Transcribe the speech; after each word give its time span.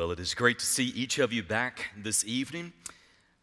Well, 0.00 0.12
it 0.12 0.18
is 0.18 0.32
great 0.32 0.58
to 0.60 0.64
see 0.64 0.86
each 0.86 1.18
of 1.18 1.30
you 1.30 1.42
back 1.42 1.90
this 1.94 2.24
evening. 2.24 2.72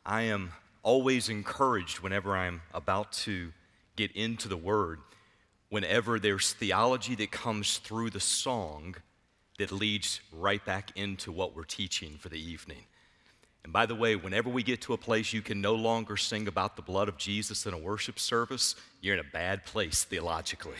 I 0.03 0.23
am 0.23 0.53
always 0.81 1.29
encouraged 1.29 1.99
whenever 1.99 2.35
I'm 2.35 2.63
about 2.73 3.11
to 3.27 3.53
get 3.95 4.11
into 4.13 4.47
the 4.47 4.57
Word, 4.57 4.97
whenever 5.69 6.17
there's 6.17 6.53
theology 6.53 7.13
that 7.13 7.29
comes 7.29 7.77
through 7.77 8.09
the 8.09 8.19
song 8.19 8.95
that 9.59 9.71
leads 9.71 10.19
right 10.33 10.65
back 10.65 10.89
into 10.95 11.31
what 11.31 11.55
we're 11.55 11.63
teaching 11.63 12.17
for 12.17 12.29
the 12.29 12.41
evening. 12.41 12.85
And 13.63 13.71
by 13.71 13.85
the 13.85 13.93
way, 13.93 14.15
whenever 14.15 14.49
we 14.49 14.63
get 14.63 14.81
to 14.81 14.93
a 14.93 14.97
place 14.97 15.33
you 15.33 15.43
can 15.43 15.61
no 15.61 15.75
longer 15.75 16.17
sing 16.17 16.47
about 16.47 16.75
the 16.75 16.81
blood 16.81 17.07
of 17.07 17.19
Jesus 17.19 17.67
in 17.67 17.75
a 17.75 17.77
worship 17.77 18.17
service, 18.17 18.73
you're 18.99 19.13
in 19.13 19.19
a 19.19 19.31
bad 19.31 19.63
place 19.63 20.05
theologically. 20.05 20.73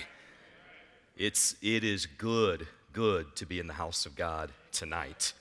It's, 1.16 1.56
it 1.62 1.84
is 1.84 2.08
good, 2.08 2.66
good 2.94 3.36
to 3.36 3.46
be 3.46 3.60
in 3.60 3.68
the 3.68 3.74
house 3.74 4.08
of 4.08 4.16
God 4.16 4.50
tonight. 4.72 5.34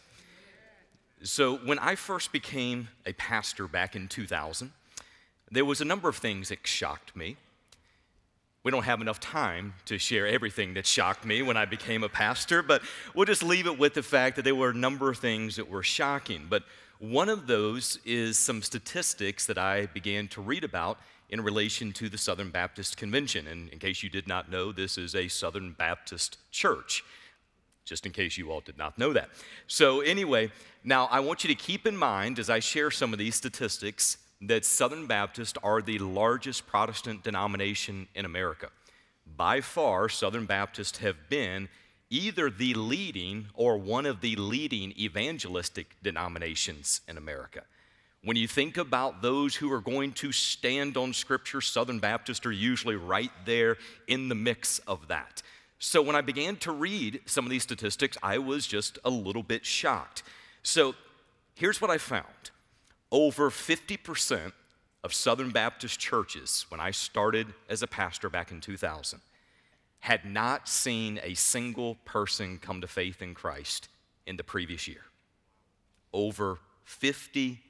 So, 1.22 1.56
when 1.56 1.78
I 1.78 1.94
first 1.94 2.30
became 2.30 2.88
a 3.06 3.14
pastor 3.14 3.66
back 3.66 3.96
in 3.96 4.06
2000, 4.06 4.72
there 5.50 5.64
was 5.64 5.80
a 5.80 5.84
number 5.84 6.10
of 6.10 6.16
things 6.16 6.50
that 6.50 6.66
shocked 6.66 7.16
me. 7.16 7.36
We 8.62 8.70
don't 8.70 8.82
have 8.82 9.00
enough 9.00 9.18
time 9.18 9.74
to 9.86 9.96
share 9.96 10.26
everything 10.26 10.74
that 10.74 10.86
shocked 10.86 11.24
me 11.24 11.40
when 11.40 11.56
I 11.56 11.64
became 11.64 12.02
a 12.02 12.08
pastor, 12.08 12.62
but 12.62 12.82
we'll 13.14 13.24
just 13.24 13.42
leave 13.42 13.66
it 13.66 13.78
with 13.78 13.94
the 13.94 14.02
fact 14.02 14.36
that 14.36 14.42
there 14.42 14.54
were 14.54 14.70
a 14.70 14.74
number 14.74 15.08
of 15.08 15.16
things 15.16 15.56
that 15.56 15.70
were 15.70 15.82
shocking. 15.82 16.46
But 16.50 16.64
one 16.98 17.30
of 17.30 17.46
those 17.46 17.98
is 18.04 18.38
some 18.38 18.60
statistics 18.60 19.46
that 19.46 19.56
I 19.56 19.86
began 19.86 20.28
to 20.28 20.42
read 20.42 20.64
about 20.64 20.98
in 21.30 21.40
relation 21.40 21.92
to 21.92 22.10
the 22.10 22.18
Southern 22.18 22.50
Baptist 22.50 22.96
Convention. 22.98 23.46
And 23.46 23.70
in 23.70 23.78
case 23.78 24.02
you 24.02 24.10
did 24.10 24.28
not 24.28 24.50
know, 24.50 24.70
this 24.70 24.98
is 24.98 25.14
a 25.14 25.28
Southern 25.28 25.72
Baptist 25.72 26.38
church 26.50 27.04
just 27.86 28.04
in 28.04 28.12
case 28.12 28.36
you 28.36 28.50
all 28.50 28.60
did 28.60 28.76
not 28.76 28.98
know 28.98 29.12
that. 29.12 29.30
So, 29.68 30.00
anyway, 30.00 30.50
now 30.86 31.06
I 31.06 31.20
want 31.20 31.44
you 31.44 31.48
to 31.48 31.54
keep 31.54 31.86
in 31.86 31.96
mind 31.96 32.38
as 32.38 32.48
I 32.48 32.60
share 32.60 32.90
some 32.90 33.12
of 33.12 33.18
these 33.18 33.34
statistics 33.34 34.18
that 34.40 34.64
Southern 34.64 35.06
Baptists 35.06 35.58
are 35.62 35.82
the 35.82 35.98
largest 35.98 36.66
Protestant 36.66 37.24
denomination 37.24 38.06
in 38.14 38.24
America. 38.24 38.68
By 39.36 39.60
far, 39.60 40.08
Southern 40.08 40.46
Baptists 40.46 40.98
have 40.98 41.16
been 41.28 41.68
either 42.08 42.48
the 42.50 42.74
leading 42.74 43.46
or 43.54 43.76
one 43.76 44.06
of 44.06 44.20
the 44.20 44.36
leading 44.36 44.92
evangelistic 44.96 45.96
denominations 46.02 47.00
in 47.08 47.18
America. 47.18 47.62
When 48.22 48.36
you 48.36 48.46
think 48.46 48.76
about 48.76 49.22
those 49.22 49.56
who 49.56 49.72
are 49.72 49.80
going 49.80 50.12
to 50.12 50.32
stand 50.32 50.96
on 50.96 51.12
Scripture, 51.12 51.60
Southern 51.60 51.98
Baptists 51.98 52.46
are 52.46 52.52
usually 52.52 52.96
right 52.96 53.32
there 53.44 53.76
in 54.06 54.28
the 54.28 54.34
mix 54.34 54.78
of 54.80 55.08
that. 55.08 55.42
So 55.78 56.00
when 56.00 56.16
I 56.16 56.20
began 56.20 56.56
to 56.56 56.72
read 56.72 57.20
some 57.26 57.44
of 57.44 57.50
these 57.50 57.62
statistics, 57.62 58.16
I 58.22 58.38
was 58.38 58.66
just 58.66 58.98
a 59.04 59.10
little 59.10 59.42
bit 59.42 59.66
shocked. 59.66 60.22
So 60.66 60.96
here's 61.54 61.80
what 61.80 61.92
I 61.92 61.98
found 61.98 62.50
over 63.12 63.50
50% 63.50 64.52
of 65.04 65.14
Southern 65.14 65.50
Baptist 65.50 66.00
churches, 66.00 66.66
when 66.70 66.80
I 66.80 66.90
started 66.90 67.54
as 67.68 67.84
a 67.84 67.86
pastor 67.86 68.28
back 68.28 68.50
in 68.50 68.60
2000, 68.60 69.20
had 70.00 70.24
not 70.24 70.68
seen 70.68 71.20
a 71.22 71.34
single 71.34 71.94
person 72.04 72.58
come 72.58 72.80
to 72.80 72.88
faith 72.88 73.22
in 73.22 73.32
Christ 73.32 73.88
in 74.26 74.36
the 74.36 74.42
previous 74.42 74.88
year. 74.88 75.02
Over 76.12 76.58
50%. 76.84 77.60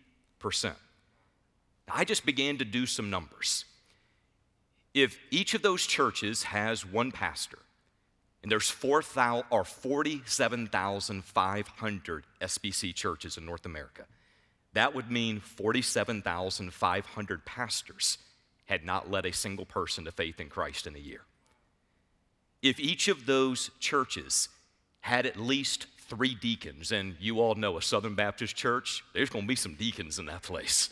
I 1.92 2.04
just 2.04 2.24
began 2.24 2.56
to 2.56 2.64
do 2.64 2.86
some 2.86 3.10
numbers. 3.10 3.66
If 4.94 5.18
each 5.30 5.52
of 5.52 5.60
those 5.60 5.86
churches 5.86 6.44
has 6.44 6.86
one 6.86 7.12
pastor, 7.12 7.58
and 8.42 8.52
there's 8.52 8.70
4, 8.70 9.02
000, 9.02 9.44
or 9.50 9.64
47,500 9.64 12.24
SBC 12.40 12.94
churches 12.94 13.36
in 13.36 13.44
North 13.44 13.66
America. 13.66 14.06
That 14.72 14.94
would 14.94 15.10
mean 15.10 15.40
47,500 15.40 17.44
pastors 17.44 18.18
had 18.66 18.84
not 18.84 19.10
led 19.10 19.26
a 19.26 19.32
single 19.32 19.64
person 19.64 20.04
to 20.04 20.12
faith 20.12 20.38
in 20.38 20.48
Christ 20.48 20.86
in 20.86 20.94
a 20.94 21.00
year. 21.00 21.22
If 22.62 22.78
each 22.78 23.08
of 23.08 23.26
those 23.26 23.70
churches 23.80 24.48
had 25.00 25.24
at 25.24 25.36
least 25.36 25.86
three 25.98 26.34
deacons, 26.34 26.92
and 26.92 27.16
you 27.20 27.40
all 27.40 27.54
know 27.54 27.78
a 27.78 27.82
Southern 27.82 28.14
Baptist 28.14 28.54
church, 28.54 29.02
there's 29.12 29.30
going 29.30 29.44
to 29.44 29.48
be 29.48 29.56
some 29.56 29.74
deacons 29.74 30.18
in 30.18 30.26
that 30.26 30.42
place. 30.42 30.90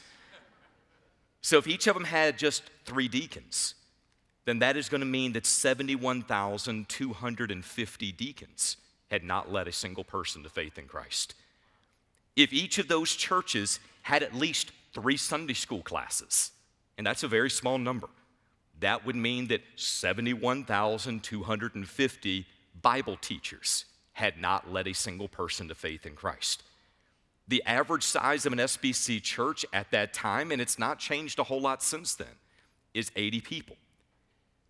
So 1.41 1.59
if 1.59 1.69
each 1.69 1.87
of 1.87 1.95
them 1.95 2.05
had 2.05 2.39
just 2.39 2.63
three 2.85 3.09
deacons, 3.09 3.75
then 4.45 4.59
that 4.59 4.77
is 4.77 4.89
going 4.89 5.01
to 5.01 5.07
mean 5.07 5.33
that 5.33 5.47
71,250 5.47 8.13
deacons 8.13 8.77
had 9.11 9.25
not 9.25 9.53
led 9.53 9.69
a 9.69 9.73
single 9.73 10.05
person 10.05 10.43
to 10.43 10.49
faith 10.49 10.79
in 10.79 10.87
Christ. 10.87 11.35
If 12.37 12.53
each 12.53 12.79
of 12.79 12.89
those 12.89 13.15
churches 13.15 13.79
had 14.03 14.23
at 14.23 14.35
least 14.35 14.73
three 14.93 15.17
Sunday 15.17 15.55
school 15.55 15.83
classes, 15.83 16.51
and 16.99 17.07
that's 17.07 17.23
a 17.23 17.29
very 17.29 17.51
small 17.51 17.79
number, 17.79 18.09
that 18.81 19.07
would 19.07 19.17
mean 19.17 19.47
that 19.49 19.63
71,250 19.77 22.47
Bible 22.83 23.17
teachers 23.21 23.85
had 24.13 24.41
not 24.41 24.73
led 24.73 24.87
a 24.87 24.95
single 24.95 25.29
person 25.29 25.69
to 25.69 25.75
faith 25.75 26.07
in 26.07 26.15
Christ. 26.15 26.63
The 27.47 27.63
average 27.65 28.05
size 28.05 28.47
of 28.47 28.53
an 28.53 28.59
SBC 28.59 29.23
church 29.23 29.67
at 29.73 29.91
that 29.91 30.15
time, 30.15 30.51
and 30.51 30.61
it's 30.61 30.79
not 30.79 30.99
changed 30.99 31.39
a 31.39 31.45
whole 31.45 31.61
lot 31.61 31.83
since 31.83 32.15
then, 32.15 32.27
is 32.95 33.11
80 33.17 33.41
people. 33.43 33.77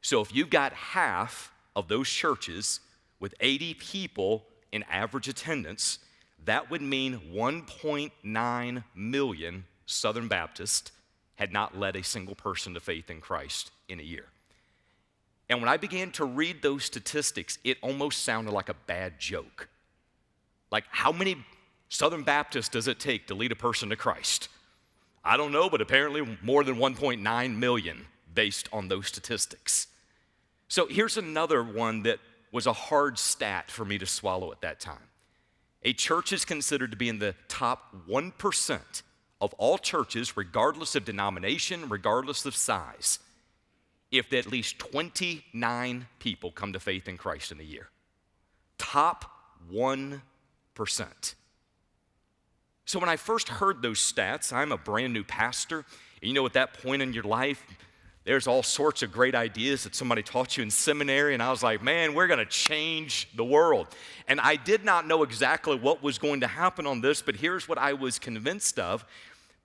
So 0.04 0.20
if 0.20 0.34
you've 0.34 0.50
got 0.50 0.74
half 0.74 1.50
of 1.74 1.88
those 1.88 2.10
churches 2.10 2.80
with 3.20 3.34
80 3.40 3.72
people 3.72 4.44
in 4.70 4.82
average 4.82 5.28
attendance, 5.28 5.98
that 6.44 6.70
would 6.70 6.82
mean 6.82 7.32
1.9 7.32 8.84
million 8.94 9.64
Southern 9.86 10.28
Baptists 10.28 10.92
had 11.36 11.54
not 11.54 11.78
led 11.78 11.96
a 11.96 12.04
single 12.04 12.34
person 12.34 12.74
to 12.74 12.80
faith 12.80 13.08
in 13.08 13.22
Christ 13.22 13.70
in 13.88 13.98
a 13.98 14.02
year. 14.02 14.26
And 15.48 15.60
when 15.60 15.70
I 15.70 15.78
began 15.78 16.10
to 16.12 16.26
read 16.26 16.60
those 16.60 16.84
statistics, 16.84 17.58
it 17.64 17.78
almost 17.80 18.24
sounded 18.24 18.52
like 18.52 18.68
a 18.68 18.74
bad 18.74 19.18
joke. 19.18 19.70
Like, 20.70 20.84
how 20.90 21.12
many 21.12 21.42
Southern 21.88 22.24
Baptists 22.24 22.68
does 22.68 22.88
it 22.88 23.00
take 23.00 23.26
to 23.28 23.34
lead 23.34 23.52
a 23.52 23.56
person 23.56 23.88
to 23.88 23.96
Christ? 23.96 24.50
I 25.24 25.38
don't 25.38 25.50
know, 25.50 25.70
but 25.70 25.80
apparently 25.80 26.36
more 26.42 26.62
than 26.62 26.76
1.9 26.76 27.56
million 27.56 28.04
based 28.34 28.68
on 28.70 28.88
those 28.88 29.06
statistics. 29.06 29.86
So 30.68 30.86
here's 30.86 31.16
another 31.16 31.62
one 31.62 32.02
that 32.02 32.18
was 32.52 32.66
a 32.66 32.72
hard 32.72 33.18
stat 33.18 33.70
for 33.70 33.84
me 33.84 33.98
to 33.98 34.06
swallow 34.06 34.52
at 34.52 34.60
that 34.60 34.80
time. 34.80 35.08
A 35.82 35.92
church 35.92 36.32
is 36.32 36.44
considered 36.44 36.90
to 36.92 36.96
be 36.96 37.08
in 37.08 37.18
the 37.18 37.34
top 37.48 37.94
1% 38.08 39.02
of 39.40 39.52
all 39.54 39.76
churches, 39.76 40.36
regardless 40.36 40.94
of 40.94 41.04
denomination, 41.04 41.88
regardless 41.88 42.46
of 42.46 42.56
size, 42.56 43.18
if 44.10 44.32
at 44.32 44.46
least 44.46 44.78
29 44.78 46.06
people 46.18 46.50
come 46.50 46.72
to 46.72 46.80
faith 46.80 47.08
in 47.08 47.18
Christ 47.18 47.52
in 47.52 47.60
a 47.60 47.64
year. 47.64 47.90
Top 48.78 49.30
1%. 49.72 50.20
So 52.86 52.98
when 52.98 53.08
I 53.08 53.16
first 53.16 53.48
heard 53.48 53.82
those 53.82 53.98
stats, 53.98 54.52
I'm 54.52 54.72
a 54.72 54.78
brand 54.78 55.12
new 55.12 55.24
pastor. 55.24 55.84
And 56.22 56.28
you 56.28 56.34
know, 56.34 56.46
at 56.46 56.52
that 56.54 56.74
point 56.82 57.02
in 57.02 57.12
your 57.12 57.24
life, 57.24 57.64
there's 58.24 58.46
all 58.46 58.62
sorts 58.62 59.02
of 59.02 59.12
great 59.12 59.34
ideas 59.34 59.84
that 59.84 59.94
somebody 59.94 60.22
taught 60.22 60.56
you 60.56 60.62
in 60.62 60.70
seminary, 60.70 61.34
and 61.34 61.42
I 61.42 61.50
was 61.50 61.62
like, 61.62 61.82
man, 61.82 62.14
we're 62.14 62.26
gonna 62.26 62.46
change 62.46 63.28
the 63.36 63.44
world. 63.44 63.88
And 64.26 64.40
I 64.40 64.56
did 64.56 64.84
not 64.84 65.06
know 65.06 65.22
exactly 65.22 65.76
what 65.76 66.02
was 66.02 66.18
going 66.18 66.40
to 66.40 66.46
happen 66.46 66.86
on 66.86 67.02
this, 67.02 67.20
but 67.20 67.36
here's 67.36 67.68
what 67.68 67.76
I 67.76 67.92
was 67.92 68.18
convinced 68.18 68.78
of 68.78 69.04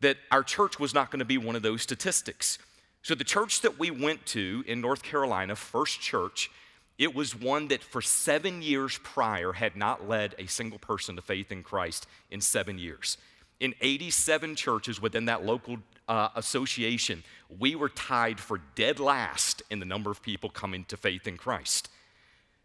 that 0.02 0.18
our 0.32 0.44
church 0.44 0.80
was 0.80 0.94
not 0.94 1.10
gonna 1.10 1.26
be 1.26 1.38
one 1.38 1.56
of 1.56 1.62
those 1.62 1.82
statistics. 1.82 2.58
So, 3.02 3.16
the 3.16 3.24
church 3.24 3.62
that 3.62 3.80
we 3.80 3.92
went 3.92 4.26
to 4.28 4.64
in 4.68 4.82
North 4.82 5.04
Carolina, 5.04 5.56
First 5.56 6.02
Church, 6.02 6.52
it 6.98 7.16
was 7.16 7.34
one 7.34 7.70
that 7.70 7.82
for 7.82 8.02
seven 8.02 8.62
years 8.62 9.00
prior 9.02 9.54
had 9.54 9.78
not 9.78 10.10
led 10.10 10.36
a 10.38 10.48
single 10.48 10.80
person 10.80 11.16
to 11.16 11.22
faith 11.22 11.50
in 11.50 11.64
Christ 11.64 12.08
in 12.30 12.42
seven 12.42 12.78
years. 12.78 13.18
In 13.60 13.74
87 13.82 14.56
churches 14.56 15.02
within 15.02 15.26
that 15.26 15.46
local 15.46 15.78
uh, 16.08 16.30
association, 16.36 17.24
we 17.60 17.76
were 17.76 17.90
tied 17.90 18.40
for 18.40 18.62
dead 18.76 19.00
last 19.00 19.62
in 19.70 19.80
the 19.80 19.86
number 19.86 20.10
of 20.10 20.22
people 20.22 20.50
coming 20.50 20.86
to 20.86 20.98
faith 20.98 21.28
in 21.28 21.38
Christ. 21.38 21.90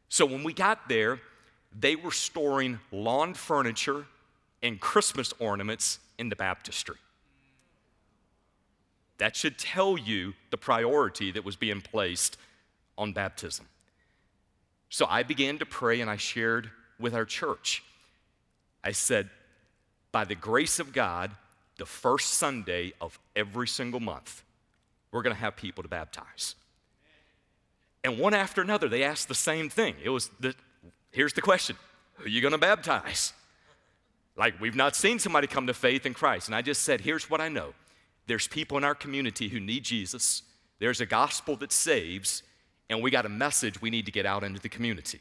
So 0.08 0.25
when 0.25 0.44
we 0.44 0.52
got 0.52 0.88
there, 0.88 1.20
they 1.76 1.96
were 1.96 2.12
storing 2.12 2.79
lawn 2.93 3.35
furniture 3.35 4.06
and 4.62 4.81
Christmas 4.81 5.35
ornaments 5.38 5.99
in 6.19 6.29
the 6.29 6.37
baptistry. 6.37 6.97
That 9.19 9.37
should 9.37 9.58
tell 9.58 9.99
you 9.99 10.35
the 10.50 10.56
priority 10.56 11.31
that 11.32 11.44
was 11.44 11.56
being 11.56 11.81
placed 11.81 12.37
on 12.97 13.12
baptism. 13.12 13.67
So 14.88 15.06
I 15.08 15.23
began 15.25 15.58
to 15.58 15.67
pray 15.67 16.00
and 16.00 16.08
I 16.08 16.17
shared 16.17 16.70
with 16.99 17.14
our 17.14 17.25
church. 17.25 17.82
I 18.82 18.93
said, 18.93 19.31
by 20.14 20.25
the 20.25 20.37
grace 20.37 20.78
of 20.78 20.93
God, 20.93 21.32
the 21.76 21.84
first 21.84 22.34
Sunday 22.34 22.93
of 23.00 23.19
every 23.34 23.66
single 23.66 23.99
month, 23.99 24.44
we're 25.11 25.22
going 25.22 25.34
to 25.34 25.40
have 25.40 25.56
people 25.56 25.82
to 25.82 25.88
baptize. 25.88 26.55
And 28.05 28.16
one 28.16 28.32
after 28.32 28.62
another, 28.62 28.88
they 28.88 29.02
asked 29.02 29.26
the 29.26 29.34
same 29.34 29.69
thing. 29.69 29.96
It 30.05 30.11
was 30.11 30.31
the, 30.38 30.55
here's 31.11 31.32
the 31.32 31.43
question 31.43 31.76
Who 32.14 32.26
are 32.26 32.28
you 32.28 32.40
going 32.40 32.52
to 32.52 32.58
baptize? 32.58 33.32
Like, 34.37 34.61
we've 34.61 34.76
not 34.76 34.94
seen 34.94 35.19
somebody 35.19 35.49
come 35.49 35.66
to 35.66 35.75
faith 35.75 36.06
in 36.06 36.14
Christ. 36.14 36.46
And 36.46 36.55
I 36.55 36.62
just 36.62 36.82
said, 36.82 37.00
here's 37.00 37.28
what 37.28 37.40
I 37.40 37.49
know 37.49 37.75
there's 38.28 38.46
people 38.46 38.78
in 38.78 38.84
our 38.84 38.94
community 38.94 39.49
who 39.49 39.58
need 39.58 39.82
Jesus, 39.82 40.43
there's 40.78 41.00
a 41.00 41.06
gospel 41.06 41.56
that 41.56 41.72
saves, 41.72 42.44
and 42.88 43.02
we 43.02 43.11
got 43.11 43.26
a 43.26 43.28
message 43.28 43.82
we 43.82 43.90
need 43.90 44.06
to 44.06 44.12
get 44.12 44.26
out 44.26 44.44
into 44.44 44.61
the 44.61 44.69
community. 44.69 45.19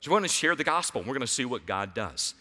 So, 0.00 0.10
we're 0.10 0.18
going 0.18 0.30
to 0.30 0.34
share 0.34 0.56
the 0.56 0.64
gospel, 0.64 1.02
and 1.02 1.08
we're 1.08 1.16
going 1.16 1.26
to 1.26 1.32
see 1.32 1.44
what 1.44 1.66
God 1.66 1.92
does. 1.92 2.34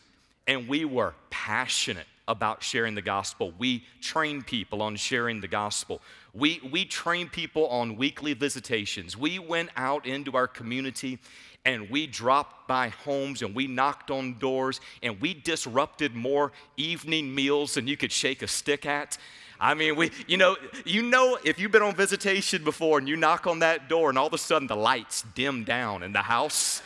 And 0.49 0.67
we 0.67 0.83
were 0.83 1.13
passionate 1.29 2.07
about 2.27 2.63
sharing 2.63 2.95
the 2.95 3.03
gospel. 3.03 3.53
We 3.59 3.85
train 4.01 4.41
people 4.41 4.81
on 4.81 4.95
sharing 4.95 5.41
the 5.41 5.47
gospel. 5.47 6.01
We, 6.33 6.59
we 6.71 6.85
train 6.85 7.29
people 7.29 7.67
on 7.67 7.97
weekly 7.97 8.33
visitations. 8.33 9.15
We 9.15 9.37
went 9.37 9.69
out 9.77 10.07
into 10.07 10.35
our 10.35 10.47
community 10.47 11.19
and 11.65 11.87
we 11.91 12.07
dropped 12.07 12.67
by 12.67 12.89
homes 12.89 13.43
and 13.43 13.53
we 13.53 13.67
knocked 13.67 14.09
on 14.09 14.39
doors 14.39 14.81
and 15.03 15.21
we 15.21 15.35
disrupted 15.35 16.15
more 16.15 16.51
evening 16.77 17.35
meals 17.35 17.75
than 17.75 17.87
you 17.87 17.95
could 17.95 18.11
shake 18.11 18.41
a 18.41 18.47
stick 18.47 18.87
at. 18.87 19.19
I 19.59 19.75
mean, 19.75 19.95
we, 19.95 20.09
you 20.25 20.37
know, 20.37 20.57
you 20.83 21.03
know, 21.03 21.37
if 21.43 21.59
you've 21.59 21.71
been 21.71 21.83
on 21.83 21.93
visitation 21.93 22.63
before 22.63 22.97
and 22.97 23.07
you 23.07 23.17
knock 23.17 23.45
on 23.45 23.59
that 23.59 23.87
door 23.87 24.09
and 24.09 24.17
all 24.17 24.25
of 24.25 24.33
a 24.33 24.39
sudden 24.39 24.67
the 24.67 24.75
lights 24.75 25.25
dim 25.35 25.63
down 25.63 26.01
in 26.01 26.11
the 26.11 26.23
house, 26.23 26.81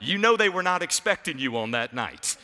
you 0.00 0.18
know 0.18 0.36
they 0.36 0.48
were 0.48 0.64
not 0.64 0.82
expecting 0.82 1.38
you 1.38 1.56
on 1.56 1.70
that 1.70 1.94
night. 1.94 2.36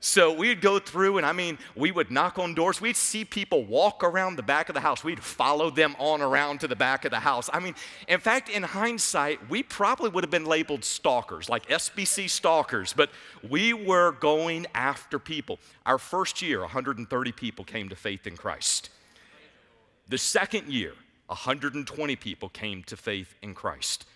So 0.00 0.32
we'd 0.32 0.60
go 0.60 0.78
through, 0.78 1.16
and 1.16 1.26
I 1.26 1.32
mean, 1.32 1.58
we 1.74 1.90
would 1.90 2.10
knock 2.10 2.38
on 2.38 2.54
doors. 2.54 2.80
We'd 2.80 2.96
see 2.96 3.24
people 3.24 3.64
walk 3.64 4.04
around 4.04 4.36
the 4.36 4.42
back 4.42 4.68
of 4.68 4.74
the 4.74 4.80
house. 4.80 5.02
We'd 5.02 5.22
follow 5.22 5.70
them 5.70 5.96
on 5.98 6.20
around 6.20 6.60
to 6.60 6.68
the 6.68 6.76
back 6.76 7.04
of 7.04 7.10
the 7.10 7.20
house. 7.20 7.48
I 7.52 7.60
mean, 7.60 7.74
in 8.06 8.20
fact, 8.20 8.48
in 8.50 8.62
hindsight, 8.62 9.48
we 9.48 9.62
probably 9.62 10.10
would 10.10 10.22
have 10.22 10.30
been 10.30 10.44
labeled 10.44 10.84
stalkers, 10.84 11.48
like 11.48 11.66
SBC 11.68 12.28
stalkers, 12.28 12.92
but 12.92 13.10
we 13.48 13.72
were 13.72 14.12
going 14.12 14.66
after 14.74 15.18
people. 15.18 15.58
Our 15.86 15.98
first 15.98 16.42
year, 16.42 16.60
130 16.60 17.32
people 17.32 17.64
came 17.64 17.88
to 17.88 17.96
faith 17.96 18.26
in 18.26 18.36
Christ. 18.36 18.90
The 20.08 20.18
second 20.18 20.68
year, 20.68 20.92
120 21.26 22.16
people 22.16 22.48
came 22.50 22.82
to 22.84 22.96
faith 22.96 23.34
in 23.42 23.54
Christ. 23.54 24.06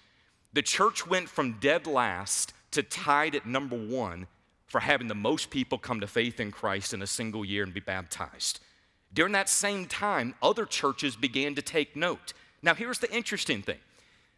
The 0.53 0.62
church 0.62 1.06
went 1.06 1.29
from 1.29 1.59
dead 1.59 1.87
last 1.87 2.53
to 2.73 2.83
tied 2.83 3.35
at 3.35 3.47
number 3.47 3.76
one 3.76 4.26
for 4.70 4.81
having 4.81 5.08
the 5.08 5.14
most 5.17 5.50
people 5.50 5.78
come 5.78 5.99
to 5.99 6.06
faith 6.06 6.38
in 6.38 6.52
Christ 6.52 6.94
in 6.94 7.02
a 7.02 7.06
single 7.06 7.44
year 7.44 7.64
and 7.64 7.75
be 7.75 7.81
baptized. 7.81 8.61
During 9.12 9.32
that 9.32 9.49
same 9.49 9.87
time, 9.87 10.37
other 10.40 10.64
churches 10.64 11.17
began 11.17 11.56
to 11.56 11.62
take 11.62 11.96
note. 11.96 12.32
Now, 12.62 12.75
here's 12.75 13.00
the 13.00 13.12
interesting 13.12 13.62
thing 13.62 13.78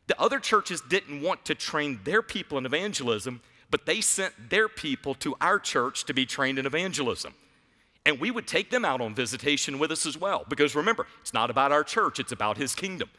the 0.06 0.18
other 0.18 0.40
churches 0.40 0.80
didn't 0.80 1.20
want 1.20 1.44
to 1.44 1.54
train 1.54 2.00
their 2.04 2.22
people 2.22 2.56
in 2.56 2.64
evangelism, 2.64 3.42
but 3.70 3.84
they 3.84 4.00
sent 4.00 4.48
their 4.48 4.68
people 4.68 5.14
to 5.16 5.36
our 5.38 5.58
church 5.58 6.04
to 6.06 6.14
be 6.14 6.24
trained 6.24 6.58
in 6.58 6.64
evangelism. 6.64 7.34
And 8.06 8.18
we 8.18 8.30
would 8.30 8.46
take 8.46 8.70
them 8.70 8.86
out 8.86 9.02
on 9.02 9.14
visitation 9.14 9.78
with 9.78 9.92
us 9.92 10.06
as 10.06 10.18
well, 10.18 10.46
because 10.48 10.74
remember, 10.74 11.06
it's 11.20 11.34
not 11.34 11.50
about 11.50 11.72
our 11.72 11.84
church, 11.84 12.18
it's 12.18 12.32
about 12.32 12.56
His 12.56 12.74
kingdom. 12.74 13.10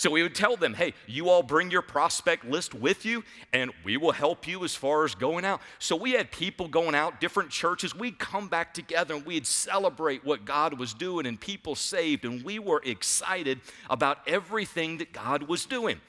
So 0.00 0.10
we 0.10 0.22
would 0.22 0.34
tell 0.34 0.56
them, 0.56 0.72
hey, 0.72 0.94
you 1.06 1.28
all 1.28 1.42
bring 1.42 1.70
your 1.70 1.82
prospect 1.82 2.46
list 2.46 2.72
with 2.72 3.04
you, 3.04 3.22
and 3.52 3.70
we 3.84 3.98
will 3.98 4.12
help 4.12 4.48
you 4.48 4.64
as 4.64 4.74
far 4.74 5.04
as 5.04 5.14
going 5.14 5.44
out. 5.44 5.60
So 5.78 5.94
we 5.94 6.12
had 6.12 6.30
people 6.30 6.68
going 6.68 6.94
out, 6.94 7.20
different 7.20 7.50
churches. 7.50 7.94
We'd 7.94 8.18
come 8.18 8.48
back 8.48 8.72
together 8.72 9.12
and 9.12 9.26
we'd 9.26 9.46
celebrate 9.46 10.24
what 10.24 10.46
God 10.46 10.78
was 10.78 10.94
doing 10.94 11.26
and 11.26 11.38
people 11.38 11.74
saved, 11.74 12.24
and 12.24 12.42
we 12.42 12.58
were 12.58 12.80
excited 12.82 13.60
about 13.90 14.20
everything 14.26 14.96
that 14.96 15.12
God 15.12 15.42
was 15.42 15.66
doing. 15.66 16.00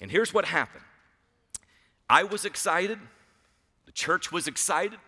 And 0.00 0.10
here's 0.10 0.32
what 0.32 0.46
happened 0.46 0.84
I 2.08 2.22
was 2.22 2.46
excited, 2.46 2.98
the 3.84 3.92
church 3.92 4.32
was 4.32 4.48
excited, 4.48 4.98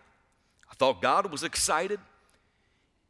I 0.69 0.75
thought 0.75 1.01
God 1.01 1.31
was 1.31 1.41
excited. 1.41 1.99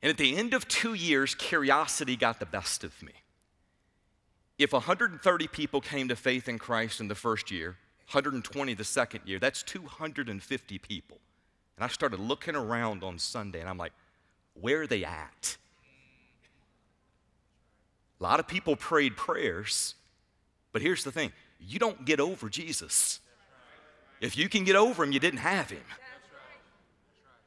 And 0.02 0.10
at 0.10 0.18
the 0.18 0.38
end 0.38 0.54
of 0.54 0.70
two 0.70 0.94
years, 0.94 1.36
curiosity 1.36 2.16
got 2.16 2.40
the 2.40 2.46
best 2.46 2.86
of 2.86 3.04
me 3.04 3.12
if 4.62 4.74
130 4.74 5.48
people 5.48 5.82
came 5.82 6.08
to 6.08 6.16
faith 6.16 6.48
in 6.48 6.60
Christ 6.60 7.00
in 7.00 7.08
the 7.08 7.16
first 7.16 7.52
year, 7.52 7.78
120 8.12 8.74
the 8.74 8.84
second 8.84 9.22
year, 9.26 9.40
that's 9.40 9.64
250 9.64 10.78
people. 10.80 11.18
And 11.78 11.84
I 11.84 11.88
started 11.88 12.20
looking 12.20 12.56
around 12.56 13.04
on 13.04 13.18
Sunday 13.18 13.60
and 13.60 13.70
I'm 13.70 13.78
like, 13.78 13.94
where 14.54 14.82
are 14.82 14.88
they 14.88 15.04
at? 15.04 15.58
A 18.20 18.24
lot 18.24 18.40
of 18.40 18.48
people 18.48 18.76
prayed 18.76 19.18
prayers, 19.18 19.96
but 20.74 20.82
here's 20.82 21.04
the 21.04 21.12
thing 21.12 21.32
you 21.60 21.80
don't 21.80 22.06
get 22.06 22.20
over 22.20 22.50
Jesus. 22.50 23.20
If 24.20 24.38
you 24.38 24.48
can 24.48 24.64
get 24.64 24.76
over 24.76 25.04
him, 25.04 25.12
you 25.12 25.20
didn't 25.20 25.40
have 25.40 25.72
him. 25.72 25.84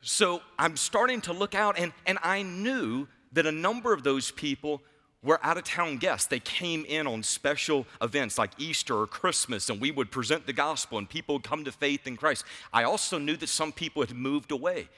So 0.00 0.42
I'm 0.58 0.76
starting 0.76 1.20
to 1.22 1.32
look 1.32 1.54
out, 1.54 1.78
and, 1.78 1.92
and 2.06 2.18
I 2.22 2.42
knew 2.42 3.06
that 3.32 3.46
a 3.46 3.52
number 3.52 3.92
of 3.92 4.02
those 4.02 4.30
people 4.32 4.82
were 5.24 5.40
out 5.42 5.56
of 5.56 5.64
town 5.64 5.96
guests. 5.96 6.26
They 6.26 6.38
came 6.38 6.84
in 6.84 7.06
on 7.06 7.22
special 7.22 7.86
events 8.00 8.38
like 8.38 8.50
Easter 8.58 8.96
or 8.96 9.06
Christmas, 9.06 9.70
and 9.70 9.80
we 9.80 9.90
would 9.90 10.10
present 10.10 10.46
the 10.46 10.52
gospel, 10.52 10.98
and 10.98 11.08
people 11.08 11.36
would 11.36 11.44
come 11.44 11.64
to 11.64 11.72
faith 11.72 12.06
in 12.06 12.16
Christ. 12.16 12.44
I 12.72 12.84
also 12.84 13.18
knew 13.18 13.36
that 13.38 13.48
some 13.48 13.72
people 13.72 14.02
had 14.02 14.14
moved 14.14 14.52
away. 14.52 14.88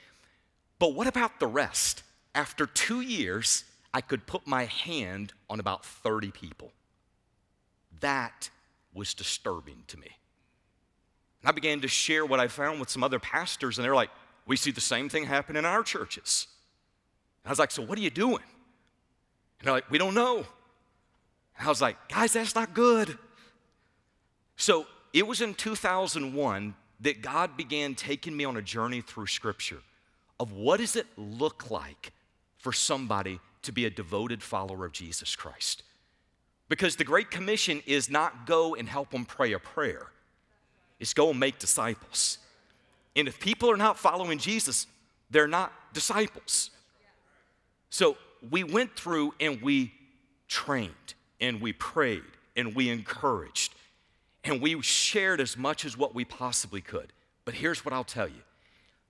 But 0.79 0.95
what 0.95 1.07
about 1.07 1.39
the 1.41 1.47
rest? 1.47 2.03
After 2.35 2.67
two 2.67 3.01
years, 3.01 3.65
I 3.95 4.01
could 4.01 4.27
put 4.27 4.47
my 4.47 4.65
hand 4.65 5.33
on 5.49 5.61
about 5.61 5.87
30 5.87 6.33
people. 6.33 6.73
That 8.01 8.51
was 8.93 9.15
disturbing 9.15 9.85
to 9.87 9.97
me. 9.99 10.11
And 11.43 11.49
I 11.49 11.53
began 11.53 11.81
to 11.83 11.89
share 11.89 12.27
what 12.27 12.41
I 12.41 12.49
found 12.49 12.81
with 12.81 12.91
some 12.91 13.05
other 13.05 13.19
pastors, 13.19 13.79
and 13.79 13.85
they're 13.85 13.95
like, 13.95 14.11
We 14.47 14.57
see 14.57 14.71
the 14.71 14.81
same 14.81 15.09
thing 15.09 15.25
happen 15.25 15.57
in 15.57 15.65
our 15.65 15.83
churches. 15.83 16.49
And 17.45 17.51
I 17.51 17.53
was 17.53 17.59
like, 17.59 17.71
So 17.71 17.83
what 17.83 17.97
are 17.97 18.03
you 18.03 18.11
doing? 18.11 18.43
And 19.59 19.67
they're 19.67 19.75
like, 19.75 19.91
we 19.91 19.99
don't 19.99 20.15
know. 20.15 20.39
And 21.59 21.67
I 21.67 21.69
was 21.69 21.81
like, 21.81 21.97
guys, 22.09 22.35
that's 22.35 22.55
not 22.55 22.75
good. 22.75 23.17
So 24.57 24.87
it 25.13 25.27
was 25.27 25.41
in 25.41 25.55
2001 25.55 26.75
that 27.01 27.23
God 27.23 27.57
began 27.57 27.95
taking 27.95 28.37
me 28.37 28.45
on 28.45 28.57
a 28.57 28.63
journey 28.63 29.01
through 29.01 29.27
Scripture 29.27 29.81
of 30.39 30.53
what 30.53 30.81
does 30.81 30.97
it 30.97 31.07
look 31.17 31.71
like 31.71 32.13
for 32.59 32.73
somebody 32.73 33.41
to 33.63 33.73
be 33.73 33.85
a 33.85 33.91
devoted 33.91 34.43
follower 34.43 34.85
of 34.85 34.93
Jesus 34.93 35.37
Christ. 35.37 35.83
Because 36.69 36.97
the 36.97 37.05
Great 37.05 37.31
Commission 37.31 37.83
is 37.87 38.11
not 38.11 38.47
go 38.47 38.75
and 38.75 38.89
help 38.89 39.11
them 39.11 39.25
pray 39.25 39.53
a 39.53 39.59
prayer, 39.59 40.07
it's 40.99 41.15
go 41.15 41.31
and 41.31 41.41
make 41.41 41.59
disciples. 41.59 42.39
And 43.15 43.29
if 43.29 43.41
people 43.41 43.71
are 43.71 43.77
not 43.77 43.99
following 43.99 44.39
Jesus, 44.39 44.87
they're 45.31 45.49
not 45.49 45.73
disciples. 45.95 46.71
So 47.89 48.17
we 48.51 48.65
went 48.65 48.97
through 48.97 49.35
and 49.41 49.61
we 49.63 49.93
trained 50.49 51.15
and 51.41 51.61
we 51.61 51.73
prayed 51.73 52.23
and 52.57 52.75
we 52.75 52.89
encouraged 52.89 53.75
and 54.45 54.63
we 54.63 54.81
shared 54.81 55.41
as 55.41 55.57
much 55.57 55.85
as 55.85 55.97
what 55.97 56.15
we 56.15 56.25
possibly 56.25 56.81
could. 56.81 57.13
But 57.45 57.55
here's 57.55 57.85
what 57.85 57.93
I'll 57.93 58.05
tell 58.05 58.29
you 58.29 58.43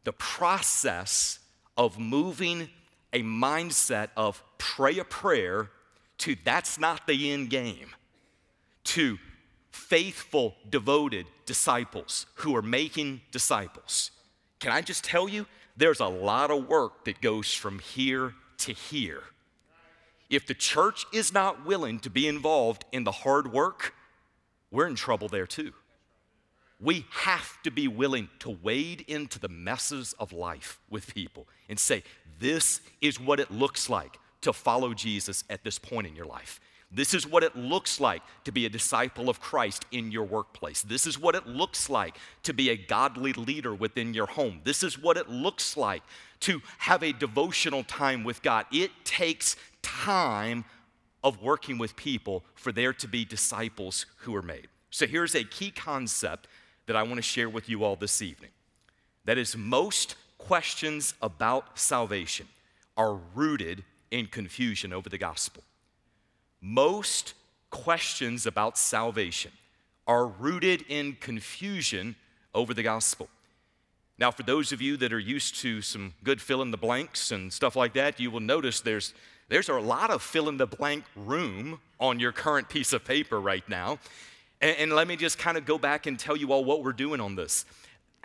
the 0.05 0.13
process 0.13 1.41
of 1.77 1.99
moving 1.99 2.69
a 3.13 3.23
mindset 3.23 4.09
of 4.17 4.43
pray 4.59 4.99
a 4.99 5.05
prayer 5.05 5.71
to 6.19 6.37
that's 6.45 6.79
not 6.79 7.07
the 7.07 7.31
end 7.33 7.51
game, 7.51 7.89
to 8.85 9.19
faithful, 9.71 10.55
devoted 10.71 11.27
disciples 11.45 12.27
who 12.37 12.57
are 12.57 12.63
making 12.63 13.21
disciples. 13.31 14.11
Can 14.59 14.73
I 14.73 14.81
just 14.81 15.05
tell 15.05 15.29
you, 15.29 15.47
there's 15.77 16.01
a 16.01 16.07
lot 16.07 16.51
of 16.51 16.67
work 16.67 17.05
that 17.05 17.21
goes 17.21 17.53
from 17.53 17.79
here 17.79 18.35
to 18.59 18.73
here. 18.73 19.23
If 20.29 20.47
the 20.47 20.55
church 20.55 21.07
is 21.13 21.33
not 21.33 21.65
willing 21.65 22.01
to 22.01 22.11
be 22.11 22.27
involved 22.27 22.85
in 22.93 23.05
the 23.05 23.13
hard 23.13 23.53
work, 23.53 23.95
we're 24.71 24.87
in 24.87 24.97
trouble 24.97 25.29
there 25.29 25.47
too. 25.47 25.73
We 26.81 27.07
have 27.11 27.63
to 27.63 27.71
be 27.71 27.89
willing 27.89 28.29
to 28.41 28.51
wade 28.51 29.05
into 29.09 29.39
the 29.39 29.49
messes 29.49 30.15
of 30.19 30.33
life 30.33 30.79
with 30.91 31.15
people 31.15 31.47
and 31.69 31.79
say, 31.79 32.03
This 32.39 32.81
is 33.01 33.19
what 33.19 33.41
it 33.41 33.51
looks 33.51 33.89
like 33.89 34.19
to 34.43 34.53
follow 34.53 34.93
Jesus 34.93 35.45
at 35.49 35.65
this 35.65 35.79
point 35.79 36.07
in 36.07 36.15
your 36.15 36.27
life. 36.27 36.61
This 36.91 37.15
is 37.15 37.27
what 37.27 37.43
it 37.43 37.57
looks 37.57 38.01
like 38.01 38.23
to 38.45 38.53
be 38.53 38.65
a 38.65 38.71
disciple 38.71 39.29
of 39.29 39.41
Christ 39.41 39.85
in 39.91 40.13
your 40.13 40.25
workplace. 40.25 40.83
This 40.83 41.07
is 41.07 41.19
what 41.19 41.35
it 41.35 41.47
looks 41.47 41.91
like 41.91 42.17
to 42.45 42.55
be 42.55 42.71
a 42.71 42.77
godly 42.77 43.33
leader 43.33 43.75
within 43.75 44.15
your 44.15 44.27
home. 44.27 44.61
This 44.65 44.83
is 44.83 44.97
what 44.99 45.17
it 45.17 45.29
looks 45.29 45.77
like 45.77 46.03
to 46.41 46.63
have 46.79 47.03
a 47.03 47.13
devotional 47.13 47.83
time 47.83 48.23
with 48.23 48.41
God. 48.41 48.67
It 48.73 48.93
takes 49.05 49.57
time 49.83 50.65
of 51.25 51.43
working 51.43 51.77
with 51.77 51.97
people 51.97 52.45
for 52.55 52.71
there 52.71 52.93
to 52.93 53.09
be 53.09 53.25
disciples 53.25 54.07
who 54.19 54.35
are 54.37 54.43
made. 54.43 54.69
So 54.91 55.07
here's 55.07 55.35
a 55.35 55.43
key 55.43 55.73
concept 55.73 56.47
that 56.87 56.95
I 56.95 57.03
want 57.03 57.17
to 57.17 57.23
share 57.23 57.49
with 57.49 57.69
you 57.69 57.83
all 57.83 57.97
this 57.97 58.23
evening. 58.23 58.51
That 59.25 59.39
is, 59.39 59.57
most 59.57 60.15
questions 60.39 61.15
about 61.21 61.79
salvation 61.79 62.47
are 62.97 63.19
rooted 63.35 63.83
in 64.13 64.27
confusion 64.27 64.93
over 64.93 65.09
the 65.09 65.19
gospel. 65.19 65.65
Most 66.69 67.35
questions 67.71 68.45
about 68.45 68.77
salvation 68.77 69.53
are 70.05 70.27
rooted 70.27 70.85
in 70.89 71.17
confusion 71.21 72.17
over 72.53 72.75
the 72.75 72.83
gospel. 72.83 73.29
Now, 74.19 74.33
for 74.33 74.43
those 74.43 74.73
of 74.73 74.83
you 74.83 74.97
that 74.97 75.13
are 75.13 75.19
used 75.21 75.55
to 75.61 75.81
some 75.81 76.15
good 76.25 76.43
fill 76.43 76.63
in 76.63 76.73
the 76.73 76.77
blanks 76.77 77.31
and 77.31 77.53
stuff 77.53 77.77
like 77.77 77.93
that, 77.93 78.19
you 78.19 78.33
will 78.33 78.41
notice 78.41 78.81
there's, 78.81 79.15
there's 79.49 79.69
a 79.69 79.75
lot 79.75 80.11
of 80.11 80.23
fill 80.23 80.49
in 80.49 80.57
the 80.57 80.67
blank 80.67 81.05
room 81.15 81.79
on 82.01 82.19
your 82.19 82.33
current 82.33 82.69
piece 82.69 82.93
of 82.93 83.05
paper 83.05 83.41
right 83.41 83.69
now. 83.69 84.01
And, 84.61 84.77
and 84.77 84.93
let 84.93 85.07
me 85.07 85.15
just 85.15 85.39
kind 85.39 85.57
of 85.57 85.67
go 85.67 85.79
back 85.79 86.07
and 86.07 86.19
tell 86.19 86.37
you 86.37 86.53
all 86.53 86.65
what 86.65 86.83
we're 86.83 86.93
doing 86.93 87.21
on 87.21 87.37
this. 87.37 87.65